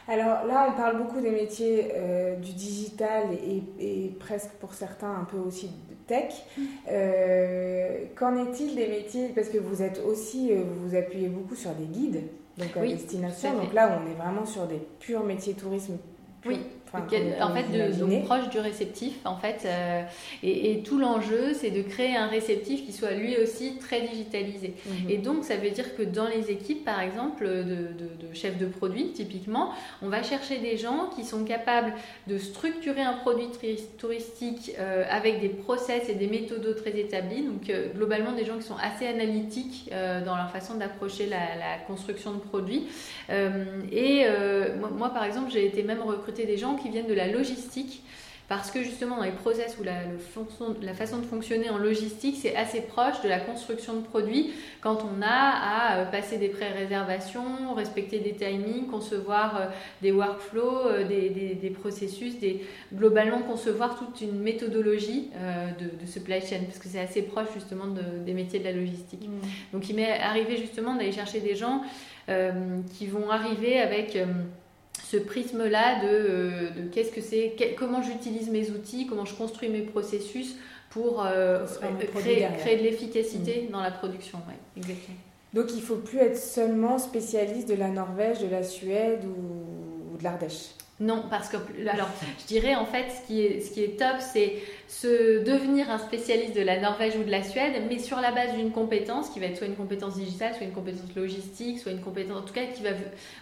Alors 0.08 0.46
là, 0.46 0.70
on 0.72 0.78
parle 0.78 0.98
beaucoup 0.98 1.20
des 1.20 1.32
métiers 1.32 1.92
euh, 1.94 2.36
du 2.38 2.54
digital 2.54 3.26
et, 3.80 4.16
presque 4.20 4.52
pour 4.60 4.74
certains 4.74 5.14
un 5.14 5.26
peu 5.26 5.38
aussi 5.38 5.68
de 5.68 5.96
tech. 6.08 6.34
Mm. 6.58 6.62
Euh, 6.90 8.06
qu'en 8.16 8.38
est-il 8.38 8.76
des 8.76 8.88
métiers? 8.88 9.30
Parce 9.36 9.50
que 9.50 9.58
vous 9.58 9.82
êtes 9.82 10.02
aussi, 10.06 10.52
euh, 10.52 10.64
vous 10.64 10.90
vous 10.90 10.96
appuyez 10.96 11.28
beaucoup 11.28 11.56
sur 11.56 11.72
des 11.72 11.86
guides, 11.86 12.24
donc 12.58 12.76
à 12.78 12.82
destination. 12.82 13.54
Donc 13.56 13.74
là, 13.74 14.00
on 14.02 14.10
est 14.10 14.16
vraiment 14.16 14.46
sur 14.46 14.66
des 14.66 14.82
purs 15.00 15.24
métiers 15.24 15.54
tourisme. 15.54 15.98
Oui 16.46 16.60
en 17.42 17.54
fait, 17.54 17.72
de, 17.72 18.00
donc 18.00 18.25
proche 18.25 18.50
du 18.50 18.60
réceptif, 18.60 19.13
en 19.25 19.38
fait. 19.38 19.63
Euh, 19.66 20.04
et, 20.44 20.82
tout 20.84 21.00
l'enjeu, 21.00 21.54
c'est 21.54 21.72
de 21.72 21.82
créer 21.82 22.16
un 22.16 22.27
réceptif 22.27 22.86
qui 22.86 22.94
soit 22.94 23.12
lui 23.12 23.36
aussi 23.38 23.77
très 23.77 24.01
digitalisé. 24.01 24.74
Mhm. 24.86 25.10
Et 25.10 25.18
donc, 25.18 25.44
ça 25.44 25.56
veut 25.56 25.70
dire 25.70 25.96
que 25.96 26.04
dans 26.04 26.27
les 26.27 26.51
équipes, 26.51 26.86
par 26.86 27.01
exemple, 27.01 27.48
de, 27.48 27.94
de, 27.94 28.34
chefs 28.34 28.58
de 28.58 28.68
produit, 28.68 29.12
typiquement, 29.13 29.72
on 30.01 30.10
va 30.10 30.22
chercher 30.22 30.60
des 30.60 30.77
gens 30.77 31.10
qui 31.16 31.24
sont 31.24 31.44
capables 31.44 31.94
de 32.27 32.38
structurer 32.38 33.01
un 33.01 33.13
produit 33.13 33.48
touristique 33.98 34.74
euh, 34.80 35.04
avec 35.10 35.39
des 35.39 35.50
process 35.50 36.10
et 36.10 36.13
des 36.13 36.27
méthodos 36.27 36.74
très 36.74 36.98
établis. 36.98 37.42
Donc, 37.42 37.70
euh, 37.70 37.88
globalement, 37.96 38.34
des 38.34 38.46
gens 38.46 38.58
qui 38.58 38.63
sont 38.63 38.77
assez 38.82 39.08
analytiques 39.08 39.89
dans 40.25 40.36
leur 40.36 40.51
façon 40.51 40.75
d'approcher 40.75 41.25
la, 41.25 41.38
la, 41.38 41.77
construction 41.88 42.34
de 42.34 42.39
produits. 42.39 42.88
et 43.92 44.25
moi, 44.80 45.08
moi, 45.08 45.10
par 45.10 45.24
exemple, 45.24 45.51
j'ai 45.51 45.66
été 45.66 45.84
même 45.84 46.01
recruter 46.01 46.46
des 46.46 46.58
gens 46.58 46.75
qui 46.75 46.87
viennent 46.89 47.08
de 47.08 47.13
la 47.13 47.27
logistique 47.27 48.03
parce 48.48 48.72
que 48.72 48.82
justement 48.82 49.17
dans 49.17 49.24
les 49.24 49.32
process 49.32 49.77
ou 49.79 49.84
la, 49.84 50.03
la 50.82 50.94
façon 50.94 51.17
de 51.17 51.25
fonctionner 51.25 51.70
en 51.70 51.77
logistique, 51.77 52.38
c'est 52.41 52.56
assez 52.56 52.79
proche 52.79 53.22
de 53.22 53.27
la 53.27 53.39
construction 53.39 53.96
de 53.96 54.01
produits 54.01 54.53
quand 54.79 55.03
on 55.03 55.22
a 55.22 55.27
à 55.27 55.98
euh, 55.98 56.06
passer 56.06 56.38
des 56.38 56.48
pré-réservations, 56.48 57.74
respecter 57.75 58.20
des 58.20 58.34
timings, 58.36 58.88
concevoir 58.88 59.58
euh, 59.58 59.65
des 60.01 60.13
workflows, 60.13 60.88
euh, 60.88 61.03
des, 61.06 61.29
des, 61.56 61.70
processus, 61.70 62.39
des, 62.39 62.65
globalement 62.94 63.41
concevoir 63.41 64.00
toute 64.00 64.22
une 64.22 64.39
méthodologie 64.39 65.29
de, 65.79 65.86
de, 65.86 66.10
supply 66.10 66.39
chain, 66.39 66.62
parce 66.65 66.79
que 66.79 66.88
c'est 66.88 67.01
assez 67.01 67.24
proche 67.24 67.48
justement 67.53 67.86
des 68.25 68.34
métiers 68.34 68.60
de 68.60 68.63
la 68.63 68.72
logistique. 68.72 69.27
Mmh. 69.27 69.74
Donc 69.74 69.89
il 69.89 69.96
m'est 69.96 70.20
arrivé 70.20 70.56
justement 70.58 70.96
d'aller 70.96 71.12
chercher 71.12 71.41
des 71.41 71.56
gens 71.56 71.82
qui 72.98 73.08
vont 73.08 73.29
arriver 73.29 73.79
avec 73.79 74.17
ce 75.04 75.18
prisme-là 75.18 76.01
de, 76.01 76.08
euh, 76.10 76.70
qu'est-ce 76.92 77.12
que 77.12 77.22
c'est, 77.22 77.56
comment 77.77 78.01
j'utilise 78.01 78.50
mes 78.50 78.70
outils, 78.72 79.08
comment 79.08 79.25
je 79.25 79.36
construis 79.36 79.70
mes 79.70 79.82
processus 79.82 80.56
pour 80.89 81.25
euh, 81.25 81.66
créer, 82.16 82.48
créer, 82.58 82.77
de 82.77 82.84
l'efficacité 82.84 83.68
mm. 83.68 83.72
dans 83.72 83.82
la 83.82 83.92
production. 83.92 84.39
exactement. 84.75 85.18
Donc 85.54 85.66
il 85.72 85.77
ne 85.77 85.82
faut 85.82 85.96
plus 85.96 86.20
être 86.20 86.38
seulement 86.38 86.98
spécialiste 86.98 87.70
de 87.70 87.75
la 87.75 87.89
Norvège, 87.89 88.39
de 88.42 88.48
la 88.48 88.63
Suède 88.63 89.24
ou 89.25 90.18
de 90.18 90.24
l'Ardèche? 90.24 90.70
Non, 91.00 91.25
parce 91.30 91.50
que 91.50 91.58
alors 91.88 92.10
je 92.39 92.48
dirais 92.48 92.74
en 92.74 92.86
fait 92.86 93.06
ce 93.12 93.27
qui 93.27 93.42
est, 93.42 93.60
ce 93.62 93.72
qui 93.72 93.84
est 93.84 94.00
top, 94.00 94.16
c'est 94.20 94.56
se 94.88 95.44
devenir 95.44 95.92
un 95.92 96.00
spécialiste 96.00 96.56
de 96.56 96.62
la 96.62 96.80
Norvège 96.80 97.16
ou 97.18 97.24
de 97.24 97.30
la 97.30 97.44
Suède, 97.44 97.74
mais 97.88 98.00
sur 98.00 98.20
la 98.20 98.32
base 98.32 98.56
d'une 98.56 98.72
compétence 98.72 99.30
qui 99.30 99.39
va 99.39 99.46
être 99.46 99.58
soit 99.58 99.68
une 99.68 99.75
compétence 99.75 100.16
digitale, 100.16 100.56
soit 100.56 100.66
une 100.66 100.72
compétence 100.72 101.13
logistique, 101.16 101.77
soit 101.77 101.92
une 101.92 102.01
compétence 102.01 102.38
en 102.38 102.42
tout 102.42 102.54
cas 102.54 102.66
qui 102.66 102.82
va 102.82 102.92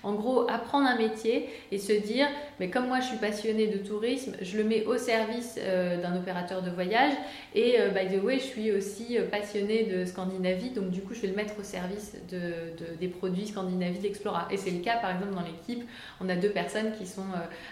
en 0.04 0.16
gros 0.16 0.50
apprendre 0.50 0.86
un 0.86 0.98
métier 0.98 1.48
et 1.72 1.78
se 1.78 1.94
dire 1.94 2.28
mais 2.60 2.70
comme 2.70 2.88
moi 2.88 3.00
je 3.00 3.06
suis 3.06 3.18
passionnée 3.18 3.68
de 3.68 3.78
tourisme, 3.78 4.36
je 4.42 4.58
le 4.58 4.66
mets 4.66 4.84
au 4.86 4.98
service 4.98 5.58
euh, 5.60 6.02
d'un 6.02 6.18
opérateur 6.18 6.62
de 6.62 6.72
voyage 6.72 7.14
et 7.54 7.80
euh, 7.80 7.90
by 7.90 8.14
the 8.14 8.22
way 8.22 8.38
je 8.38 8.44
suis 8.44 8.72
aussi 8.74 9.18
euh, 9.18 9.30
passionnée 9.30 9.84
de 9.84 10.04
Scandinavie 10.04 10.72
donc 10.72 10.90
du 10.90 11.00
coup 11.00 11.14
je 11.14 11.22
vais 11.22 11.30
le 11.30 11.36
mettre 11.36 11.58
au 11.58 11.64
service 11.64 12.18
de, 12.30 12.98
des 13.00 13.08
produits 13.08 13.48
Scandinavie 13.48 14.00
d'Explora. 14.00 14.50
Et 14.52 14.58
c'est 14.58 14.72
le 14.72 14.80
cas 14.80 14.98
par 14.98 15.12
exemple 15.12 15.36
dans 15.36 15.44
l'équipe 15.44 15.88
on 16.20 16.28
a 16.28 16.36
deux 16.36 16.50
personnes 16.50 16.92
qui 16.98 17.06
sont 17.06 17.24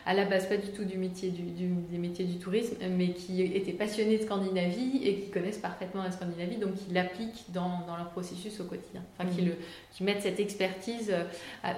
à 0.06 0.14
la 0.14 0.26
base 0.26 0.48
pas 0.48 0.58
du 0.58 0.70
tout 0.70 0.86
du 0.86 0.98
métier 0.98 1.30
du, 1.30 1.44
des 1.44 1.98
métiers 1.98 2.26
du 2.26 2.38
tourisme, 2.38 2.76
mais 2.98 3.10
qui 3.10 3.42
étaient 3.42 3.74
passionnés 3.74 4.18
de 4.18 4.24
Scandinavie 4.24 5.02
et 5.04 5.16
qui 5.16 5.30
connaissent 5.30 5.58
parfaitement 5.58 6.04
la 6.04 6.12
Scandinavie, 6.12 6.58
donc 6.58 6.76
qui 6.76 6.94
l'appliquent 6.94 7.46
dans, 7.50 7.86
dans, 7.88 7.98
leur 7.98 8.10
processus 8.10 8.60
au 8.60 8.66
quotidien, 8.66 9.02
enfin 9.18 9.30
qui, 9.30 9.42
mhm. 9.42 9.50
le, 9.50 9.56
qui 9.92 10.04
mettent 10.04 10.22
cette 10.22 10.40
expertise 10.40 11.14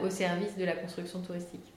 au 0.04 0.10
service 0.10 0.58
de 0.58 0.66
la 0.66 0.74
construction 0.74 1.22
touristique. 1.22 1.74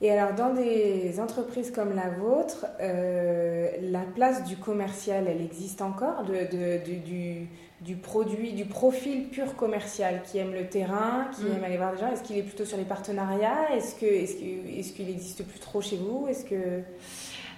Et 0.00 0.10
alors, 0.10 0.34
dans 0.34 0.52
des 0.52 1.18
entreprises 1.20 1.70
comme 1.70 1.94
la 1.94 2.10
vôtre, 2.10 2.66
euh, 2.80 3.68
la 3.80 4.02
place 4.02 4.44
du 4.44 4.56
commercial, 4.56 5.26
elle 5.28 5.40
existe 5.40 5.80
encore 5.82 6.24
de, 6.24 6.84
du, 6.84 7.48
du, 7.84 7.96
produit, 7.96 8.52
du 8.52 8.64
profil 8.64 9.28
pur 9.28 9.54
commercial 9.56 10.22
qui 10.24 10.38
aime 10.38 10.52
le 10.52 10.66
terrain, 10.66 11.28
qui 11.34 11.42
mm. 11.42 11.56
aime 11.56 11.64
aller 11.64 11.76
voir 11.76 11.92
des 11.92 12.00
gens. 12.00 12.10
Est-ce 12.10 12.22
qu'il 12.22 12.38
est 12.38 12.42
plutôt 12.42 12.64
sur 12.64 12.76
les 12.76 12.84
partenariats? 12.84 13.74
Est-ce 13.76 13.94
qu'il 13.96 14.08
est 14.08 14.24
-ce 14.24 14.90
est 14.90 14.94
qu'il 14.94 15.10
existe 15.10 15.44
plus 15.44 15.60
trop 15.60 15.80
chez 15.80 15.96
vous? 15.96 16.26
Est-ce 16.28 16.44
que... 16.44 16.82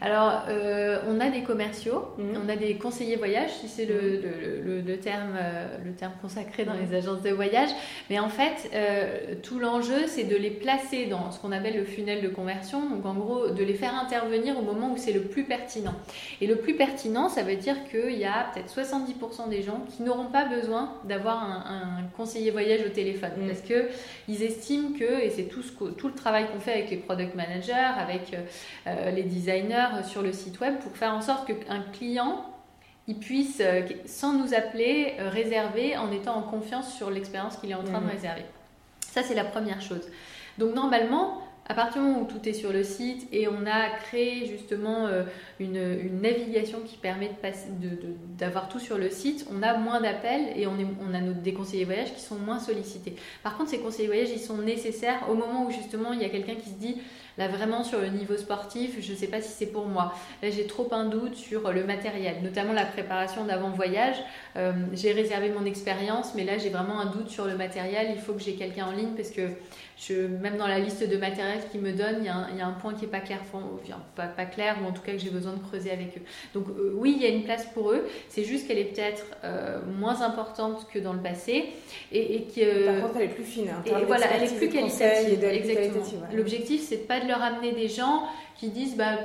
Alors, 0.00 0.42
euh, 0.48 0.98
on 1.08 1.20
a 1.20 1.30
des 1.30 1.42
commerciaux, 1.42 2.08
mhm. 2.18 2.42
on 2.44 2.48
a 2.48 2.56
des 2.56 2.74
conseillers 2.76 3.16
voyage, 3.16 3.50
si 3.60 3.68
c'est 3.68 3.86
le, 3.86 4.82
le, 4.86 4.96
terme, 4.98 5.34
euh, 5.40 5.66
le 5.84 5.92
terme 5.92 6.12
consacré 6.20 6.64
dans 6.64 6.74
mhm. 6.74 6.88
les 6.90 6.96
agences 6.96 7.22
de 7.22 7.30
voyage. 7.30 7.70
Mais 8.10 8.18
en 8.18 8.28
fait, 8.28 8.70
euh, 8.74 9.34
tout 9.42 9.58
l'enjeu, 9.58 10.06
c'est 10.06 10.24
de 10.24 10.36
les 10.36 10.50
placer 10.50 11.06
dans 11.06 11.30
ce 11.30 11.40
qu'on 11.40 11.52
appelle 11.52 11.76
le 11.76 11.84
funnel 11.84 12.22
de 12.22 12.28
conversion. 12.28 12.88
Donc, 12.88 13.06
en 13.06 13.14
gros, 13.14 13.48
de 13.48 13.64
les 13.64 13.74
faire 13.74 13.94
intervenir 13.94 14.58
au 14.58 14.62
moment 14.62 14.92
où 14.92 14.96
c'est 14.96 15.12
le 15.12 15.22
plus 15.22 15.44
pertinent. 15.44 15.94
Et 16.40 16.46
le 16.46 16.56
plus 16.56 16.74
pertinent, 16.74 17.28
ça 17.28 17.42
veut 17.42 17.56
dire 17.56 17.76
qu'il 17.90 18.18
y 18.18 18.24
a 18.24 18.48
peut-être 18.52 18.74
70% 18.74 19.48
des 19.48 19.62
gens 19.62 19.84
qui 19.96 20.02
n'auront 20.02 20.26
pas 20.26 20.44
besoin 20.44 20.94
d'avoir 21.04 21.42
un, 21.42 21.86
conseiller 22.16 22.50
voyage 22.50 22.80
au 22.86 22.90
téléphone. 22.90 23.30
Mhm. 23.38 23.48
Parce 23.48 23.60
qu'ils 23.60 24.42
estiment 24.42 24.92
que, 24.98 25.22
et 25.22 25.30
c'est 25.30 25.44
tout, 25.44 25.62
ce, 25.62 25.72
tout 25.72 26.08
le 26.08 26.14
travail 26.14 26.46
qu'on 26.52 26.60
fait 26.60 26.72
avec 26.72 26.90
les 26.90 26.96
product 26.96 27.34
managers, 27.34 27.72
avec 27.72 28.36
les 28.86 29.22
designers, 29.22 29.85
sur 30.04 30.22
le 30.22 30.32
site 30.32 30.60
web 30.60 30.78
pour 30.78 30.96
faire 30.96 31.12
en 31.12 31.20
sorte 31.20 31.46
qu'un 31.46 31.80
client 31.92 32.44
il 33.08 33.18
puisse, 33.18 33.60
euh, 33.60 33.82
sans 34.06 34.32
nous 34.32 34.54
appeler, 34.54 35.14
euh, 35.20 35.28
réserver 35.28 35.96
en 35.96 36.10
étant 36.10 36.36
en 36.36 36.42
confiance 36.42 36.92
sur 36.94 37.10
l'expérience 37.10 37.56
qu'il 37.56 37.70
est 37.70 37.74
en 37.74 37.84
train 37.84 38.00
de 38.00 38.06
mmh. 38.06 38.10
réserver. 38.10 38.44
Ça, 39.00 39.22
c'est 39.22 39.34
la 39.34 39.44
première 39.44 39.80
chose. 39.80 40.02
Donc, 40.58 40.74
normalement, 40.74 41.40
à 41.68 41.74
partir 41.74 42.02
du 42.02 42.08
moment 42.08 42.22
où 42.22 42.26
tout 42.26 42.48
est 42.48 42.52
sur 42.52 42.72
le 42.72 42.84
site 42.84 43.28
et 43.32 43.48
on 43.48 43.66
a 43.66 43.90
créé 43.90 44.46
justement 44.46 45.06
euh, 45.06 45.22
une, 45.58 46.20
navigation 46.20 46.80
qui 46.84 46.96
permet 46.96 47.30
d'avoir 48.38 48.66
de, 48.66 48.72
tout 48.72 48.78
sur 48.78 48.98
le 48.98 49.10
site, 49.10 49.46
on 49.52 49.62
a 49.62 49.76
moins 49.76 50.00
d'appels 50.00 50.52
et 50.56 50.66
on, 50.66 50.78
est, 50.78 50.86
on 51.08 51.14
a 51.14 51.20
nos, 51.20 51.32
des 51.32 51.54
conseillers 51.54 51.84
voyage 51.84 52.14
qui 52.14 52.20
sont 52.20 52.36
moins 52.36 52.58
sollicités. 52.58 53.16
Par 53.42 53.56
contre, 53.56 53.70
ces 53.70 53.78
conseillers 53.78 54.08
voyage, 54.08 54.30
ils 54.30 54.40
sont 54.40 54.58
nécessaires 54.58 55.28
au 55.28 55.34
moment 55.34 55.66
où 55.66 55.70
justement 55.70 56.12
il 56.12 56.20
y 56.20 56.24
a 56.24 56.28
quelqu'un 56.28 56.54
qui 56.54 56.70
se 56.70 56.74
dit 56.74 56.96
Là, 57.38 57.48
vraiment, 57.48 57.84
sur 57.84 58.00
le 58.00 58.08
niveau 58.08 58.36
sportif, 58.36 58.96
je 59.00 59.12
ne 59.12 59.16
sais 59.16 59.26
pas 59.26 59.40
si 59.42 59.50
c'est 59.50 59.66
pour 59.66 59.86
moi. 59.86 60.14
Là, 60.42 60.50
j'ai 60.50 60.66
trop 60.66 60.88
un 60.92 61.04
doute 61.04 61.34
sur 61.34 61.70
le 61.70 61.84
matériel, 61.84 62.36
notamment 62.42 62.72
la 62.72 62.86
préparation 62.86 63.44
d'avant-voyage. 63.44 64.16
Euh, 64.56 64.72
j'ai 64.94 65.12
réservé 65.12 65.50
mon 65.50 65.66
expérience, 65.66 66.34
mais 66.34 66.44
là, 66.44 66.56
j'ai 66.56 66.70
vraiment 66.70 66.98
un 66.98 67.06
doute 67.06 67.28
sur 67.28 67.44
le 67.44 67.56
matériel. 67.56 68.08
Il 68.14 68.20
faut 68.20 68.32
que 68.32 68.40
j'ai 68.40 68.54
quelqu'un 68.54 68.86
en 68.86 68.92
ligne 68.92 69.14
parce 69.14 69.30
que 69.30 69.50
je, 69.98 70.14
même 70.14 70.58
dans 70.58 70.66
la 70.66 70.78
liste 70.78 71.08
de 71.08 71.16
matériel 71.16 71.58
qu'ils 71.70 71.80
me 71.80 71.92
donnent, 71.92 72.18
il 72.20 72.26
y, 72.26 72.28
a 72.60 72.66
un, 72.66 72.72
point 72.72 72.92
qui 72.92 73.02
n'est 73.02 73.10
pas 73.10 73.20
clair, 73.20 73.40
pas, 74.14 74.26
pas, 74.26 74.44
clair, 74.44 74.76
ou 74.82 74.86
en 74.86 74.92
tout 74.92 75.00
cas 75.00 75.12
que 75.12 75.18
j'ai 75.18 75.30
besoin 75.30 75.54
de 75.54 75.58
creuser 75.58 75.90
avec 75.90 76.18
eux. 76.18 76.22
Donc 76.52 76.68
euh, 76.68 76.92
oui, 76.94 77.14
il 77.16 77.22
y 77.22 77.26
a 77.26 77.30
une 77.30 77.44
place 77.44 77.66
pour 77.72 77.92
eux, 77.92 78.06
c'est 78.28 78.44
juste 78.44 78.68
qu'elle 78.68 78.78
est 78.78 78.92
peut-être 78.92 79.24
euh, 79.44 79.80
moins 79.98 80.20
importante 80.20 80.86
que 80.92 80.98
dans 80.98 81.14
le 81.14 81.20
passé. 81.20 81.72
Et, 82.12 82.36
et 82.36 82.84
Par 82.84 83.00
contre, 83.02 83.16
elle 83.16 83.22
est 83.22 83.34
plus 83.34 83.44
fine. 83.44 83.68
Hein, 83.70 83.82
et 83.86 84.04
voilà, 84.04 84.26
elle 84.34 84.44
est 84.44 84.54
plus 84.54 84.68
qualitative. 84.68 85.42
Exactement. 85.42 86.04
L'objectif, 86.34 86.82
c'est 86.86 87.06
pas 87.08 87.20
de 87.20 87.25
leur 87.26 87.42
amener 87.42 87.72
des 87.72 87.88
gens 87.88 88.24
qui 88.56 88.68
disent... 88.68 88.96
Bah, 88.96 89.18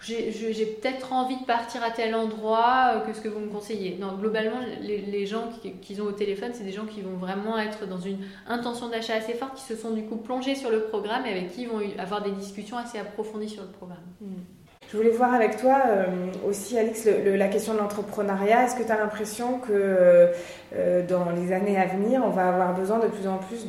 j'ai 0.00 0.78
peut-être 0.80 1.12
envie 1.12 1.36
de 1.36 1.44
partir 1.44 1.82
à 1.82 1.90
tel 1.90 2.14
endroit, 2.14 2.92
euh, 2.94 3.00
que 3.00 3.12
ce 3.12 3.20
que 3.20 3.28
vous 3.28 3.40
me 3.40 3.50
conseillez. 3.50 3.98
Non, 4.00 4.16
globalement, 4.16 4.60
les, 4.80 5.26
gens 5.26 5.48
qu'ils 5.82 6.00
ont 6.00 6.06
au 6.06 6.12
téléphone, 6.12 6.52
c'est 6.54 6.64
des 6.64 6.72
gens 6.72 6.86
qui 6.86 7.00
vont 7.00 7.16
vraiment 7.16 7.58
être 7.58 7.86
dans 7.86 7.98
une 7.98 8.18
intention 8.46 8.88
d'achat 8.88 9.14
assez 9.14 9.34
forte, 9.34 9.56
qui 9.56 9.62
se 9.62 9.76
sont 9.76 9.90
du 9.90 10.04
coup 10.04 10.16
plongés 10.16 10.54
sur 10.54 10.70
le 10.70 10.84
programme 10.84 11.26
et 11.26 11.30
avec 11.30 11.52
qui 11.52 11.62
ils 11.62 11.68
vont 11.68 11.80
avoir 11.98 12.22
des 12.22 12.30
discussions 12.30 12.76
assez 12.76 12.98
approfondies 12.98 13.48
sur 13.48 13.62
le 13.62 13.70
programme. 13.70 13.98
Hmm. 14.20 14.42
Je 14.90 14.96
voulais 14.96 15.10
voir 15.10 15.34
avec 15.34 15.58
toi 15.58 15.82
euh, 15.86 16.06
aussi, 16.48 16.78
Alix, 16.78 17.06
la 17.26 17.48
question 17.48 17.74
de 17.74 17.78
l'entrepreneuriat. 17.78 18.64
Est-ce 18.64 18.74
que 18.74 18.82
tu 18.82 18.90
as 18.90 18.96
l'impression 18.96 19.58
que 19.58 20.32
euh, 20.74 21.06
dans 21.06 21.28
les 21.28 21.52
années 21.52 21.78
à 21.78 21.84
venir, 21.84 22.22
on 22.24 22.30
va 22.30 22.48
avoir 22.48 22.72
besoin 22.72 22.98
de 22.98 23.06
plus 23.06 23.28
en 23.28 23.36
plus 23.36 23.66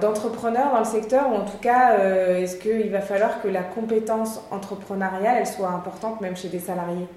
d'entrepreneurs 0.00 0.70
dans 0.70 0.78
le 0.78 0.84
secteur, 0.84 1.28
ou 1.32 1.34
en 1.34 1.44
tout 1.44 1.58
cas, 1.60 1.98
euh, 1.98 2.40
est-ce 2.40 2.56
qu'il 2.56 2.88
va 2.90 3.00
falloir 3.00 3.42
que 3.42 3.48
la 3.48 3.64
compétence 3.64 4.40
entrepreneuriale, 4.52 5.44
soit 5.44 5.70
importante 5.70 6.20
même 6.20 6.36
chez 6.36 6.48
des 6.48 6.60
salariés? 6.60 7.08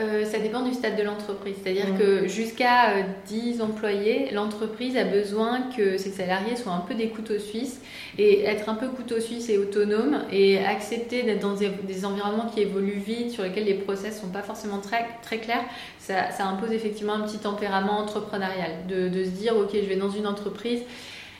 Euh, 0.00 0.24
ça 0.24 0.38
dépend 0.38 0.62
du 0.62 0.72
stade 0.72 0.96
de 0.96 1.02
l'entreprise. 1.02 1.56
C'est-à-dire 1.62 1.98
que 1.98 2.26
jusqu'à 2.26 2.94
10 3.26 3.60
euh, 3.60 3.64
employés, 3.64 4.30
l'entreprise 4.32 4.96
a 4.96 5.04
besoin 5.04 5.62
que 5.76 5.96
ses 5.98 6.10
salariés 6.10 6.56
soient 6.56 6.72
un 6.72 6.80
peu 6.80 6.94
des 6.94 7.08
couteaux 7.08 7.38
suisses 7.38 7.80
et 8.18 8.44
être 8.44 8.68
un 8.68 8.74
peu 8.74 8.88
couteau 8.88 9.20
suisse 9.20 9.48
et 9.48 9.58
autonome 9.58 10.22
et 10.32 10.58
accepter 10.58 11.22
d'être 11.22 11.40
dans 11.40 11.54
des, 11.54 12.04
environnements 12.04 12.48
qui 12.52 12.60
évoluent 12.60 13.02
vite, 13.04 13.30
sur 13.30 13.42
lesquels 13.42 13.64
les 13.64 13.74
process 13.74 14.20
sont 14.20 14.28
pas 14.28 14.42
forcément 14.42 14.78
très, 14.78 15.06
très 15.22 15.38
clairs. 15.38 15.64
Ça, 15.98 16.30
ça 16.30 16.46
impose 16.46 16.72
effectivement 16.72 17.14
un 17.14 17.20
petit 17.20 17.38
tempérament 17.38 17.98
entrepreneurial 17.98 18.72
de, 18.88 19.08
de 19.08 19.24
se 19.24 19.30
dire, 19.30 19.56
ok, 19.56 19.70
je 19.74 19.88
vais 19.88 19.96
dans 19.96 20.10
une 20.10 20.26
entreprise 20.26 20.80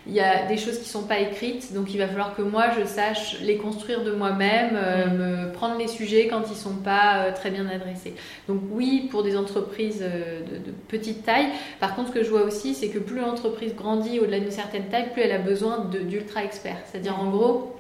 il 0.07 0.15
y 0.15 0.21
a 0.21 0.47
des 0.47 0.57
choses 0.57 0.79
qui 0.79 0.89
sont 0.89 1.03
pas 1.03 1.19
écrites, 1.21 1.75
donc 1.75 1.93
il 1.93 1.99
va 1.99 2.07
falloir 2.09 2.35
que 2.35 2.43
moi 2.43 2.67
je 2.79 2.87
sache 2.87 3.41
les 3.43 3.59
construire 3.59 4.03
de 4.03 4.13
moi-même, 4.13 4.71
euh, 4.75 5.07
mm. 5.07 5.13
me 5.13 5.53
prendre 5.53 5.77
les 5.79 5.89
sujets 5.89 6.27
quand 6.29 6.43
ils 6.51 6.57
sont 6.57 6.77
pas 6.77 7.25
euh, 7.25 7.33
très 7.35 7.51
bien 7.51 7.69
adressés. 7.69 8.15
Donc 8.49 8.61
oui, 8.71 9.09
pour 9.11 9.23
des 9.23 9.37
entreprises 9.37 10.03
euh, 10.03 10.41
de, 10.41 10.73
petite 10.89 11.25
taille. 11.25 11.49
Par 11.81 11.95
contre, 11.95 12.09
ce 12.09 12.15
que 12.15 12.25
je 12.25 12.31
vois 12.31 12.43
aussi, 12.43 12.75
c'est 12.75 12.89
que 12.89 12.99
plus 12.99 13.21
l'entreprise 13.21 13.75
grandit 13.75 14.21
au-delà 14.21 14.41
d'une 14.41 14.51
certaine 14.51 14.89
taille, 14.89 15.13
plus 15.13 15.23
elle 15.23 15.33
a 15.33 15.39
besoin 15.39 15.85
d'ultra 15.85 16.45
experts. 16.45 16.81
C'est-à-dire 16.87 17.21
en 17.21 17.31
gros, 17.31 17.77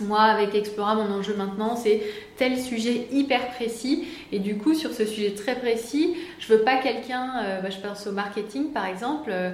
moi, 0.00 0.20
avec 0.20 0.54
Explora, 0.54 0.94
mon 0.94 1.10
enjeu 1.12 1.34
maintenant, 1.34 1.76
c'est 1.76 2.02
tel 2.42 2.58
sujet 2.58 3.06
hyper 3.12 3.50
précis. 3.50 4.04
Et 4.32 4.40
du 4.40 4.56
coup, 4.56 4.74
sur 4.74 4.92
ce 4.92 5.06
sujet 5.06 5.30
très 5.30 5.54
précis, 5.54 6.16
je 6.40 6.52
veux 6.52 6.62
pas 6.62 6.78
quelqu'un, 6.78 7.34
euh, 7.44 7.60
bah, 7.60 7.70
je 7.70 7.78
pense 7.78 8.04
au 8.08 8.12
marketing 8.12 8.72
par 8.72 8.86
exemple. 8.86 9.30
Euh, 9.32 9.52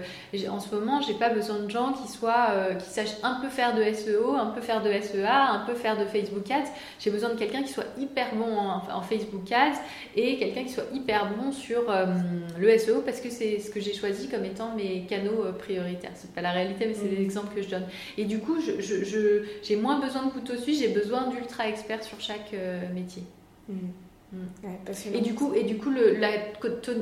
en 0.49 0.59
ce 0.59 0.75
moment, 0.75 1.03
j'ai 1.03 1.13
pas 1.13 1.29
besoin 1.29 1.59
de 1.59 1.69
gens 1.69 1.93
qui 1.93 2.11
soient, 2.11 2.49
euh, 2.53 2.75
qui 2.77 2.89
sachent 2.89 3.19
un 3.23 3.41
peu 3.43 3.49
faire 3.49 3.75
de 3.75 3.83
SEO, 3.93 4.33
un 4.37 4.47
peu 4.47 4.63
faire 4.63 4.83
de 4.83 4.91
SEA, 4.91 5.27
un 5.29 5.67
peu 5.67 5.75
faire 5.75 5.99
de 5.99 6.07
Facebook 6.07 6.51
Ads. 6.51 6.71
J'ai 6.99 7.11
besoin 7.11 7.29
de 7.29 7.35
quelqu'un 7.35 7.63
qui 7.63 7.73
soit 7.73 7.89
hyper 7.99 8.35
bon 8.35 8.57
en, 8.57 9.03
Facebook 9.03 9.53
Ads 9.53 9.79
et 10.17 10.39
quelqu'un 10.39 10.65
qui 10.65 10.71
soit 10.71 10.89
hyper 10.93 11.29
bon 11.35 11.53
sur 11.53 11.85
le 12.59 12.79
SEO 12.79 13.03
parce 13.03 13.21
que 13.21 13.31
c'est 13.31 13.59
ce 13.59 13.71
que 13.71 13.81
j'ai 13.81 13.95
choisi 13.95 14.29
comme 14.29 14.45
étant 14.45 14.75
mes 14.75 15.03
canaux 15.09 15.45
prioritaires. 15.59 16.11
C'est 16.15 16.33
pas 16.33 16.43
la 16.43 16.53
réalité, 16.53 16.87
mais 16.87 16.95
c'est 16.95 17.09
des 17.09 17.17
mmh. 17.17 17.23
exemples 17.23 17.55
que 17.55 17.63
je 17.63 17.69
donne. 17.69 17.87
Et 18.17 18.25
du 18.25 18.39
coup, 18.39 18.57
j'ai 18.61 18.81
je, 18.81 19.05
je, 19.63 19.77
moins 19.77 20.01
besoin 20.01 20.25
de 20.27 20.31
couteau 20.31 20.57
suisse, 20.57 20.81
j'ai 20.81 20.89
besoin 20.89 21.29
d'ultra 21.29 21.69
experts 21.69 22.03
sur 22.03 22.21
chaque 22.21 22.53
métier. 22.87 23.25
Mmh. 23.69 23.89
Mm. 24.31 25.15
et 25.15 25.21
du 25.23 25.35
coup, 25.35 25.55
et 25.55 25.65
du 25.65 25.79
coup 25.79 25.89
le, 25.89 26.17
la, 26.17 26.29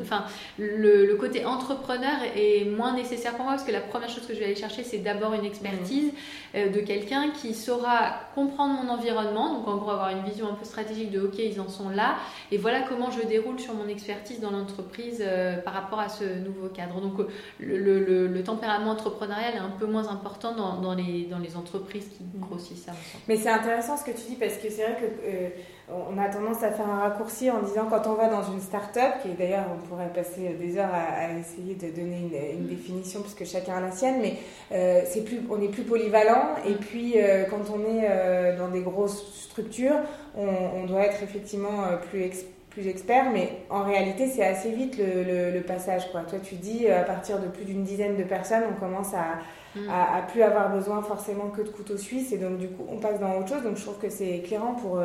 enfin, 0.01 0.27
le, 0.59 1.07
le, 1.07 1.17
côté 1.17 1.45
entrepreneur 1.45 2.19
est 2.37 2.65
moins 2.67 2.95
nécessaire 2.95 3.35
pour 3.35 3.45
moi 3.45 3.55
parce 3.55 3.65
que 3.65 3.73
la 3.73 3.81
première 3.81 4.09
chose 4.09 4.25
que 4.29 4.33
je 4.33 4.39
vais 4.39 4.45
aller 4.45 4.55
chercher, 4.55 4.85
c'est 4.85 4.99
d'abord 4.99 5.35
une 5.35 5.45
expertise 5.45 6.13
mm. 6.13 6.57
euh, 6.57 6.69
de 6.69 6.79
quelqu'un 6.79 7.31
qui 7.31 7.53
saura 7.53 8.21
comprendre 8.37 8.81
mon 8.81 8.89
environnement, 8.91 9.55
donc 9.55 9.67
en 9.67 9.77
gros 9.77 9.91
avoir 9.91 10.11
une 10.11 10.23
vision 10.23 10.49
un 10.49 10.55
peu 10.55 10.65
stratégique 10.65 11.11
de 11.11 11.21
OK, 11.21 11.39
ils 11.39 11.61
en 11.61 11.69
sont 11.69 11.89
là, 11.89 12.17
et 12.53 12.59
voilà 12.59 12.83
comment 12.83 13.11
je 13.11 13.27
déroule 13.27 13.59
sur 13.59 13.75
mon 13.75 13.89
expertise 13.89 14.39
dans 14.39 14.53
l'entreprise 14.53 15.19
euh, 15.21 15.57
par 15.57 15.75
rapport 15.75 15.99
à 15.99 16.09
ce 16.09 16.23
nouveau 16.23 16.69
cadre. 16.69 17.01
Donc 17.01 17.19
euh, 17.19 17.27
le, 17.59 18.29
le, 18.29 18.43
tempérament 18.45 18.93
entrepreneurial 18.93 19.55
est 19.55 19.59
un 19.59 19.71
peu 19.77 19.87
moins 19.87 20.07
important 20.09 20.55
dans, 20.55 20.81
dans, 20.81 20.95
les, 20.95 21.25
dans 21.25 21.41
les 21.41 21.57
entreprises 21.57 22.09
qui 22.17 22.23
mm. 22.23 22.41
grossissent 22.41 22.85
ça. 22.85 22.93
Mais 23.27 23.37
c'est 23.37 23.51
intéressant 23.51 23.97
ce 23.97 24.05
que 24.05 24.13
tu 24.13 24.29
dis 24.29 24.37
parce 24.37 24.59
que 24.59 24.71
c'est 24.71 24.85
vrai 24.85 24.97
que 25.01 25.76
on 25.89 26.19
a 26.19 26.29
tendance 26.29 26.65
à 26.65 26.73
faire 26.73 26.89
un 26.89 27.01
raccourci 27.01 27.49
en 27.49 27.63
disant 27.63 27.87
quand 27.89 28.09
on 28.09 28.15
va 28.15 28.29
dans 28.29 28.43
une 28.43 28.61
start-up, 28.61 29.23
qui 29.23 29.29
d'ailleurs 29.35 29.67
on 29.73 29.87
pourrait 29.87 30.11
passer 30.13 30.57
des 30.61 30.79
heures 30.79 30.93
à, 30.93 31.33
essayer 31.39 31.75
de 31.75 31.95
donner 31.95 32.29
une, 32.55 32.67
définition 32.67 33.21
puisque 33.21 33.45
chacun 33.45 33.75
a 33.75 33.81
la 33.81 33.93
sienne, 33.93 34.17
mais 34.21 34.37
euh, 34.73 35.03
c'est 35.07 35.23
plus, 35.23 35.41
on 35.49 35.63
est 35.63 35.69
plus 35.69 35.85
polyvalent 35.85 36.57
et 36.67 36.75
puis 36.75 37.15
euh, 37.17 37.45
quand 37.45 37.73
on 37.73 37.81
est 37.83 38.09
euh, 38.09 38.59
dans 38.59 38.69
des 38.69 38.81
grosses 38.81 39.45
structures, 39.45 40.01
on, 40.37 40.85
doit 40.87 41.07
être 41.07 41.23
effectivement 41.23 41.85
plus 42.11 42.31
plus 42.71 42.89
expert, 42.89 43.31
mais 43.33 43.61
en 43.71 43.85
réalité, 43.85 44.27
c'est 44.27 44.45
assez 44.45 44.71
vite 44.71 44.99
le, 44.99 45.61
passage. 45.61 46.13
Quoi. 46.13 46.21
Toi, 46.29 46.39
tu 46.43 46.57
dis, 46.57 46.87
à 46.89 47.05
partir 47.05 47.39
de 47.39 47.47
plus 47.47 47.65
d'une 47.65 47.85
dizaine 47.85 48.19
de 48.19 48.23
personnes, 48.23 48.65
on 48.71 48.79
commence 48.79 49.15
à, 49.15 49.39
mm. 49.75 49.89
à, 49.89 50.21
plus 50.31 50.43
avoir 50.43 50.71
besoin 50.71 51.01
forcément 51.01 51.49
que 51.49 51.63
de 51.63 51.71
couteaux 51.71 51.97
suisses, 51.97 52.33
et 52.33 52.37
donc 52.37 52.59
du 52.59 52.69
coup, 52.69 52.85
on 52.93 52.99
passe 52.99 53.19
dans 53.19 53.39
autre 53.39 53.49
chose. 53.49 53.63
Donc, 53.63 53.79
je 53.79 53.83
trouve 53.83 53.97
que 53.97 54.11
c'est 54.11 54.29
éclairant 54.29 54.75
pour, 54.75 55.01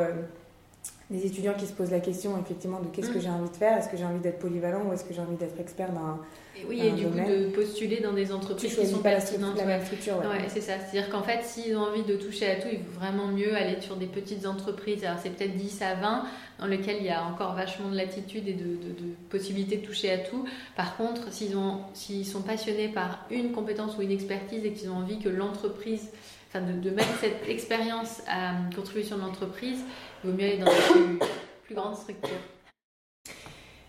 des 1.12 1.26
étudiants 1.26 1.54
qui 1.54 1.66
se 1.66 1.72
posent 1.72 1.90
la 1.90 2.00
question 2.00 2.38
effectivement 2.40 2.80
de 2.80 2.86
qu'est-ce 2.86 3.10
que 3.10 3.18
mm. 3.18 3.22
j'ai 3.22 3.28
envie 3.28 3.50
de 3.50 3.56
faire, 3.56 3.78
est-ce 3.78 3.88
que 3.88 3.96
j'ai 3.96 4.04
envie 4.04 4.20
d'être 4.20 4.38
polyvalent 4.38 4.82
ou 4.88 4.92
est-ce 4.92 5.04
que 5.04 5.12
j'ai 5.12 5.20
envie 5.20 5.36
d'être 5.36 5.60
expert 5.60 5.92
dans 5.92 6.18
et 6.54 6.64
oui, 6.66 6.80
et 6.80 6.90
du 6.90 7.06
coup 7.06 7.18
de 7.18 7.46
postuler 7.46 8.00
dans 8.00 8.12
des 8.12 8.30
entreprises 8.30 8.76
qui 8.76 8.86
sont 8.86 8.98
pertinentes. 8.98 9.56
La 9.56 9.64
même 9.64 9.84
structure, 9.84 10.18
ouais. 10.18 10.48
c'est 10.48 10.60
ça. 10.60 10.74
C'est-à-dire 10.78 11.10
qu'en 11.10 11.22
fait, 11.22 11.42
s'ils 11.42 11.76
ont 11.76 11.82
envie 11.82 12.02
de 12.02 12.14
toucher 12.16 12.50
à 12.50 12.56
tout, 12.56 12.68
il 12.70 12.78
vaut 12.78 13.00
vraiment 13.00 13.28
mieux 13.28 13.54
aller 13.56 13.80
sur 13.80 13.96
des 13.96 14.06
petites 14.06 14.46
entreprises. 14.46 15.02
Alors 15.04 15.18
c'est 15.22 15.30
peut-être 15.30 15.56
10 15.56 15.82
à 15.82 15.94
20 15.94 16.24
dans 16.58 16.66
lesquelles 16.66 16.98
il 17.00 17.06
y 17.06 17.10
a 17.10 17.24
encore 17.24 17.54
vachement 17.54 17.88
de 17.88 17.96
latitude 17.96 18.46
et 18.46 18.52
de, 18.52 18.64
de, 18.64 19.14
possibilité 19.30 19.78
de 19.78 19.86
toucher 19.86 20.10
à 20.10 20.18
tout. 20.18 20.46
Par 20.76 20.96
contre, 20.96 21.32
s'ils 21.32 21.56
ont, 21.56 21.80
s'ils 21.94 22.26
sont 22.26 22.42
passionnés 22.42 22.88
par 22.88 23.26
une 23.30 23.52
compétence 23.52 23.96
ou 23.96 24.02
une 24.02 24.12
expertise 24.12 24.64
et 24.64 24.72
qu'ils 24.72 24.90
ont 24.90 24.96
envie 24.96 25.18
que 25.18 25.30
l'entreprise, 25.30 26.10
enfin 26.48 26.60
de, 26.64 26.78
de 26.78 26.90
mettre 26.90 27.18
cette 27.20 27.48
expérience 27.48 28.20
à 28.28 28.52
contribution 28.76 29.16
de 29.16 29.22
l'entreprise, 29.22 29.78
il 30.22 30.30
vaut 30.30 30.36
mieux 30.36 30.44
aller 30.44 30.58
dans 30.58 30.70
une 30.70 31.18
plus, 31.18 31.28
plus 31.64 31.74
grande 31.74 31.96
structure. 31.96 32.38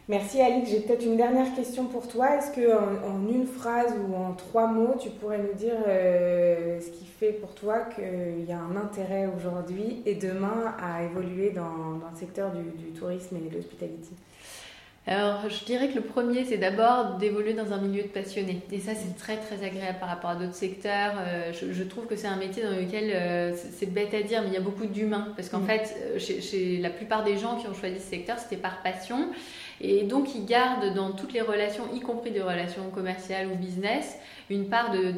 Merci 0.10 0.42
Alix. 0.42 0.70
J'ai 0.70 0.82
peut-être 0.82 1.06
une 1.06 1.16
dernière 1.16 1.56
question 1.56 1.86
pour 1.86 2.10
toi. 2.10 2.36
Est-ce 2.36 2.52
que 2.52 2.74
en, 2.74 3.26
une 3.30 3.48
phrase 3.48 3.94
ou 4.06 4.14
en 4.14 4.34
trois 4.34 4.68
mots, 4.68 4.96
tu 5.00 5.10
pourrais 5.10 5.38
nous 5.38 5.54
dire 5.54 5.76
euh, 5.88 6.78
ce 6.82 6.90
qui 6.90 7.06
fait 7.06 7.32
pour 7.32 7.54
toi 7.54 7.86
qu'il 7.96 8.44
y 8.46 8.52
a 8.52 8.60
un 8.60 8.76
intérêt 8.76 9.30
aujourd'hui 9.38 10.02
et 10.06 10.16
demain 10.16 10.76
à 10.78 11.04
évoluer 11.04 11.52
dans, 11.52 11.64
le 11.64 12.18
secteur 12.20 12.52
du, 12.52 12.92
tourisme 13.00 13.38
et 13.38 13.50
de 13.50 13.56
l'hospitality 13.56 14.12
alors, 15.06 15.50
je 15.50 15.66
dirais 15.66 15.90
que 15.90 15.96
le 15.96 16.02
premier, 16.02 16.46
c'est 16.46 16.58
d'abord 16.58 17.18
d'évoluer 17.18 17.54
dans 17.54 17.74
un 17.74 17.78
milieu 17.78 18.04
de 18.04 18.08
passionnés. 18.08 18.62
Et 18.72 18.80
ça, 18.80 18.94
c'est 18.96 19.18
très, 19.18 19.36
très 19.36 19.62
agréable 19.62 20.00
par 20.00 20.08
rapport 20.08 20.30
à 20.30 20.36
d'autres 20.36 20.56
secteurs. 20.56 21.16
Euh, 21.20 21.52
je, 21.52 21.84
trouve 21.84 22.06
que 22.06 22.16
c'est 22.16 22.28
un 22.28 22.38
métier 22.38 22.64
dans 22.64 22.72
lequel, 22.72 23.12
euh, 23.14 23.54
c'est 23.54 23.92
bête 23.92 24.14
à 24.14 24.22
dire, 24.22 24.42
mais 24.44 24.48
il 24.48 24.54
y 24.54 24.58
a 24.58 24.62
beaucoup 24.62 24.86
d'humains. 24.86 25.34
Parce 25.36 25.50
qu'en 25.50 25.60
mm. 25.60 25.68
fait, 25.68 26.20
chez, 26.20 26.40
chez, 26.40 26.78
la 26.78 26.90
plupart 26.90 27.26
des 27.26 27.38
gens 27.38 27.58
qui 27.58 27.68
ont 27.68 27.74
choisi 27.74 28.00
ce 28.00 28.12
secteur, 28.12 28.40
c'était 28.40 28.56
par 28.56 28.82
passion. 28.82 29.28
Et 29.86 30.04
donc, 30.04 30.34
ils 30.34 30.46
gardent 30.46 30.94
dans 30.96 31.12
toutes 31.12 31.34
les 31.34 31.42
relations, 31.42 31.84
y 31.94 32.00
compris 32.00 32.32
des 32.32 32.42
relations 32.42 32.90
commerciales 32.90 33.48
ou 33.48 33.56
business, 33.56 34.18
une 34.50 34.70
part 34.70 34.92
de, 34.92 35.14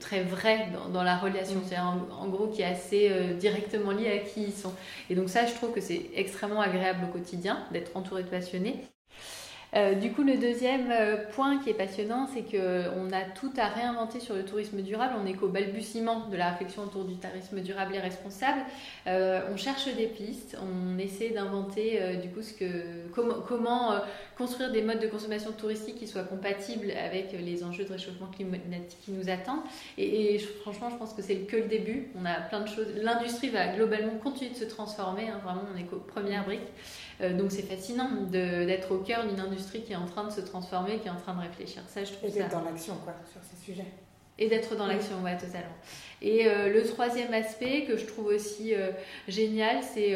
très 0.00 0.22
vrai 0.22 0.68
dans, 0.92 1.02
la 1.02 1.18
relation. 1.18 1.58
Mm. 1.58 1.64
C'est 1.66 1.78
en, 1.78 2.26
gros 2.28 2.46
qui 2.46 2.62
est 2.62 2.66
assez 2.66 3.10
euh, 3.10 3.34
directement 3.34 3.92
lié 3.92 4.10
à 4.10 4.18
qui 4.18 4.44
ils 4.44 4.52
sont. 4.52 4.72
Et 5.10 5.14
donc 5.14 5.28
ça, 5.28 5.44
je 5.44 5.52
trouve 5.52 5.72
que 5.72 5.82
c'est 5.82 6.10
extrêmement 6.14 6.62
agréable 6.62 7.00
au 7.04 7.12
quotidien 7.12 7.58
d'être 7.72 7.94
entouré 7.94 8.22
de 8.22 8.28
passionnés. 8.28 8.80
Euh, 9.74 9.94
du 9.94 10.12
coup, 10.12 10.22
le 10.22 10.36
deuxième 10.36 10.90
euh, 10.90 11.16
point 11.32 11.58
qui 11.58 11.70
est 11.70 11.74
passionnant, 11.74 12.28
c'est 12.32 12.42
qu'on 12.42 13.12
a 13.12 13.22
tout 13.34 13.52
à 13.56 13.68
réinventer 13.68 14.20
sur 14.20 14.34
le 14.34 14.44
tourisme 14.44 14.80
durable. 14.80 15.14
On 15.22 15.26
est 15.26 15.34
qu'au 15.34 15.48
balbutiement 15.48 16.28
de 16.28 16.36
la 16.36 16.50
réflexion 16.50 16.84
autour 16.84 17.04
du 17.04 17.16
tourisme 17.16 17.60
durable 17.60 17.94
et 17.94 18.00
responsable. 18.00 18.60
Euh, 19.06 19.40
on 19.52 19.56
cherche 19.56 19.86
des 19.94 20.06
pistes, 20.06 20.56
on 20.62 20.98
essaie 20.98 21.30
d'inventer 21.30 22.00
du 22.22 22.28
coup 22.28 22.40
comment, 23.14 24.00
construire 24.36 24.70
des 24.70 24.82
modes 24.82 25.00
de 25.00 25.08
consommation 25.08 25.52
touristique 25.52 25.96
qui 25.96 26.06
soient 26.06 26.22
compatibles 26.22 26.92
avec 26.92 27.32
les 27.32 27.64
enjeux 27.64 27.84
de 27.84 27.92
réchauffement 27.92 28.28
climatique 28.28 28.98
qui 29.02 29.10
nous 29.10 29.28
attendent. 29.28 29.64
Et, 29.98 30.38
franchement, 30.62 30.90
je 30.90 30.96
pense 30.96 31.12
que 31.12 31.22
c'est 31.22 31.36
que 31.40 31.56
le 31.56 31.64
début. 31.64 32.08
On 32.18 32.24
a 32.24 32.34
plein 32.34 32.60
de 32.60 32.68
choses. 32.68 32.88
L'industrie 33.02 33.48
va 33.48 33.68
globalement 33.68 34.16
continuer 34.22 34.52
de 34.52 34.56
se 34.56 34.64
transformer. 34.64 35.28
Hein. 35.28 35.40
vraiment, 35.42 35.62
on 35.74 35.78
est 35.78 35.84
qu'aux 35.84 35.96
premières 35.96 36.44
briques. 36.44 36.60
Euh, 37.20 37.36
donc 37.36 37.50
c'est 37.50 37.62
fascinant 37.62 38.10
d'être 38.30 38.92
au 38.92 38.98
cœur 38.98 39.26
d'une 39.26 39.40
industrie 39.40 39.82
qui 39.82 39.92
est 39.92 39.96
en 39.96 40.06
train 40.06 40.24
de 40.24 40.30
se 40.30 40.40
transformer, 40.40 40.98
qui 40.98 41.08
est 41.08 41.10
en 41.10 41.16
train 41.16 41.34
de 41.34 41.40
réfléchir. 41.40 41.82
Ça, 41.88 42.04
je 42.04 42.12
trouve 42.12 42.30
Et 42.30 42.32
d'être 42.32 42.50
dans 42.50 42.64
l'action, 42.64 42.96
quoi, 43.04 43.14
sur 43.30 43.40
ces 43.42 43.56
sujets. 43.64 43.86
Et 44.38 44.48
d'être 44.48 44.76
dans 44.76 44.86
l'action, 44.86 45.22
ouais, 45.22 45.36
totalement. 45.36 45.74
Et 46.20 46.46
euh, 46.46 46.72
le 46.72 46.84
troisième 46.84 47.32
aspect 47.32 47.84
que 47.84 47.96
je 47.96 48.04
trouve 48.04 48.26
aussi 48.26 48.74
euh, 48.74 48.90
génial, 49.28 49.82
c'est 49.82 50.14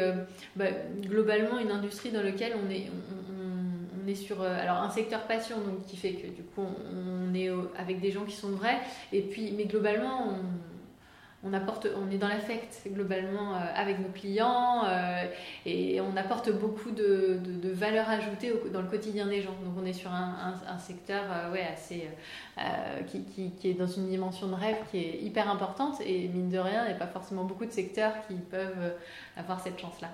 bah, 0.55 0.65
globalement 1.01 1.57
une 1.57 1.71
industrie 1.71 2.11
dans 2.11 2.21
laquelle 2.21 2.53
on 2.55 2.69
est, 2.69 2.85
on, 2.89 4.07
est 4.07 4.15
sur 4.15 4.41
alors 4.41 4.77
un 4.77 4.89
secteur 4.89 5.25
passion, 5.25 5.57
donc 5.57 5.85
qui 5.85 5.97
fait 5.97 6.13
que 6.13 6.27
du 6.27 6.43
coup 6.43 6.61
on, 6.61 7.33
est 7.33 7.49
avec 7.77 7.99
des 7.99 8.11
gens 8.11 8.25
qui 8.25 8.35
sont 8.35 8.49
vrais, 8.49 8.79
et 9.13 9.21
puis 9.21 9.53
mais 9.55 9.65
globalement 9.65 10.27
on 10.27 10.70
on, 11.43 11.53
apporte, 11.53 11.87
on 11.95 12.09
est 12.11 12.17
dans 12.17 12.27
l'affect 12.27 12.81
globalement 12.87 13.55
euh, 13.55 13.59
avec 13.75 13.99
nos 13.99 14.09
clients 14.09 14.83
euh, 14.85 15.25
et 15.65 15.99
on 16.01 16.15
apporte 16.15 16.51
beaucoup 16.51 16.91
de, 16.91 17.39
de, 17.43 17.69
valeur 17.69 18.09
ajoutée 18.09 18.53
dans 18.71 18.81
le 18.81 18.87
quotidien 18.87 19.27
des 19.27 19.41
gens. 19.41 19.55
Donc 19.63 19.73
on 19.81 19.85
est 19.85 19.93
sur 19.93 20.11
un, 20.11 20.77
secteur 20.77 21.23
euh, 21.29 21.51
ouais, 21.51 21.65
assez, 21.73 22.09
qui, 23.07 23.51
qui, 23.59 23.69
est 23.69 23.73
dans 23.73 23.87
une 23.87 24.07
dimension 24.07 24.47
de 24.47 24.55
rêve 24.55 24.77
qui 24.91 24.97
est 24.97 25.21
hyper 25.21 25.49
importante 25.49 26.01
et 26.05 26.27
mine 26.27 26.49
de 26.49 26.59
rien, 26.59 26.83
il 26.85 26.89
n'y 26.89 26.93
a 26.93 26.99
pas 26.99 27.07
forcément 27.07 27.43
beaucoup 27.43 27.65
de 27.65 27.71
secteurs 27.71 28.13
qui 28.27 28.35
peuvent 28.35 28.93
avoir 29.37 29.59
cette 29.59 29.79
chance-là. 29.79 30.09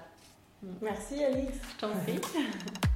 Merci 0.82 1.24
Alice. 1.24 1.62
Je 1.76 1.82
t'en 1.82 1.92
prie. 1.92 2.20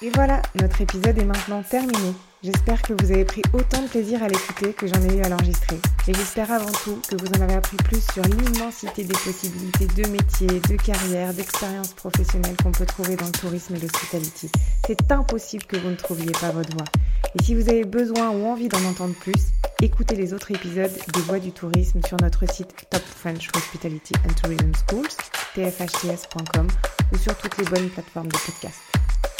Et 0.00 0.10
voilà, 0.10 0.40
notre 0.60 0.80
épisode 0.80 1.18
est 1.18 1.24
maintenant 1.24 1.60
terminé. 1.62 2.14
J'espère 2.44 2.82
que 2.82 2.92
vous 2.92 3.10
avez 3.10 3.24
pris 3.24 3.42
autant 3.52 3.82
de 3.82 3.88
plaisir 3.88 4.22
à 4.22 4.28
l'écouter 4.28 4.72
que 4.72 4.86
j'en 4.86 5.02
ai 5.02 5.16
eu 5.16 5.22
à 5.22 5.28
l'enregistrer. 5.28 5.76
Et 6.06 6.14
j'espère 6.14 6.52
avant 6.52 6.70
tout 6.70 7.00
que 7.08 7.16
vous 7.16 7.26
en 7.36 7.42
avez 7.42 7.54
appris 7.54 7.76
plus 7.78 8.00
sur 8.12 8.22
l'immensité 8.22 9.02
des 9.02 9.14
possibilités 9.14 9.86
de 9.86 10.08
métiers, 10.08 10.46
de 10.46 10.76
carrière, 10.76 11.34
d'expériences 11.34 11.94
professionnelles 11.94 12.54
qu'on 12.62 12.70
peut 12.70 12.86
trouver 12.86 13.16
dans 13.16 13.26
le 13.26 13.32
tourisme 13.32 13.74
et 13.74 13.80
l'hospitality. 13.80 14.48
C'est 14.86 15.10
impossible 15.10 15.64
que 15.64 15.76
vous 15.76 15.88
ne 15.88 15.96
trouviez 15.96 16.30
pas 16.30 16.50
votre 16.52 16.72
voie. 16.76 16.86
Et 17.34 17.42
si 17.42 17.56
vous 17.56 17.68
avez 17.68 17.84
besoin 17.84 18.30
ou 18.30 18.46
envie 18.46 18.68
d'en 18.68 18.84
entendre 18.84 19.14
plus, 19.14 19.48
écoutez 19.82 20.14
les 20.14 20.32
autres 20.32 20.52
épisodes 20.52 20.92
des 21.12 21.20
Voix 21.22 21.40
du 21.40 21.50
tourisme 21.50 22.00
sur 22.06 22.18
notre 22.22 22.48
site 22.48 22.72
Top 22.90 23.02
French 23.02 23.48
Hospitality 23.56 24.14
and 24.24 24.34
Tourism 24.40 24.70
Schools, 24.88 25.08
tfhts.com 25.56 26.68
ou 27.12 27.18
sur 27.18 27.36
toutes 27.36 27.58
les 27.58 27.64
bonnes 27.64 27.90
plateformes 27.90 28.28
de 28.28 28.38
podcast. 28.38 28.87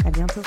À 0.05 0.11
bientôt. 0.11 0.43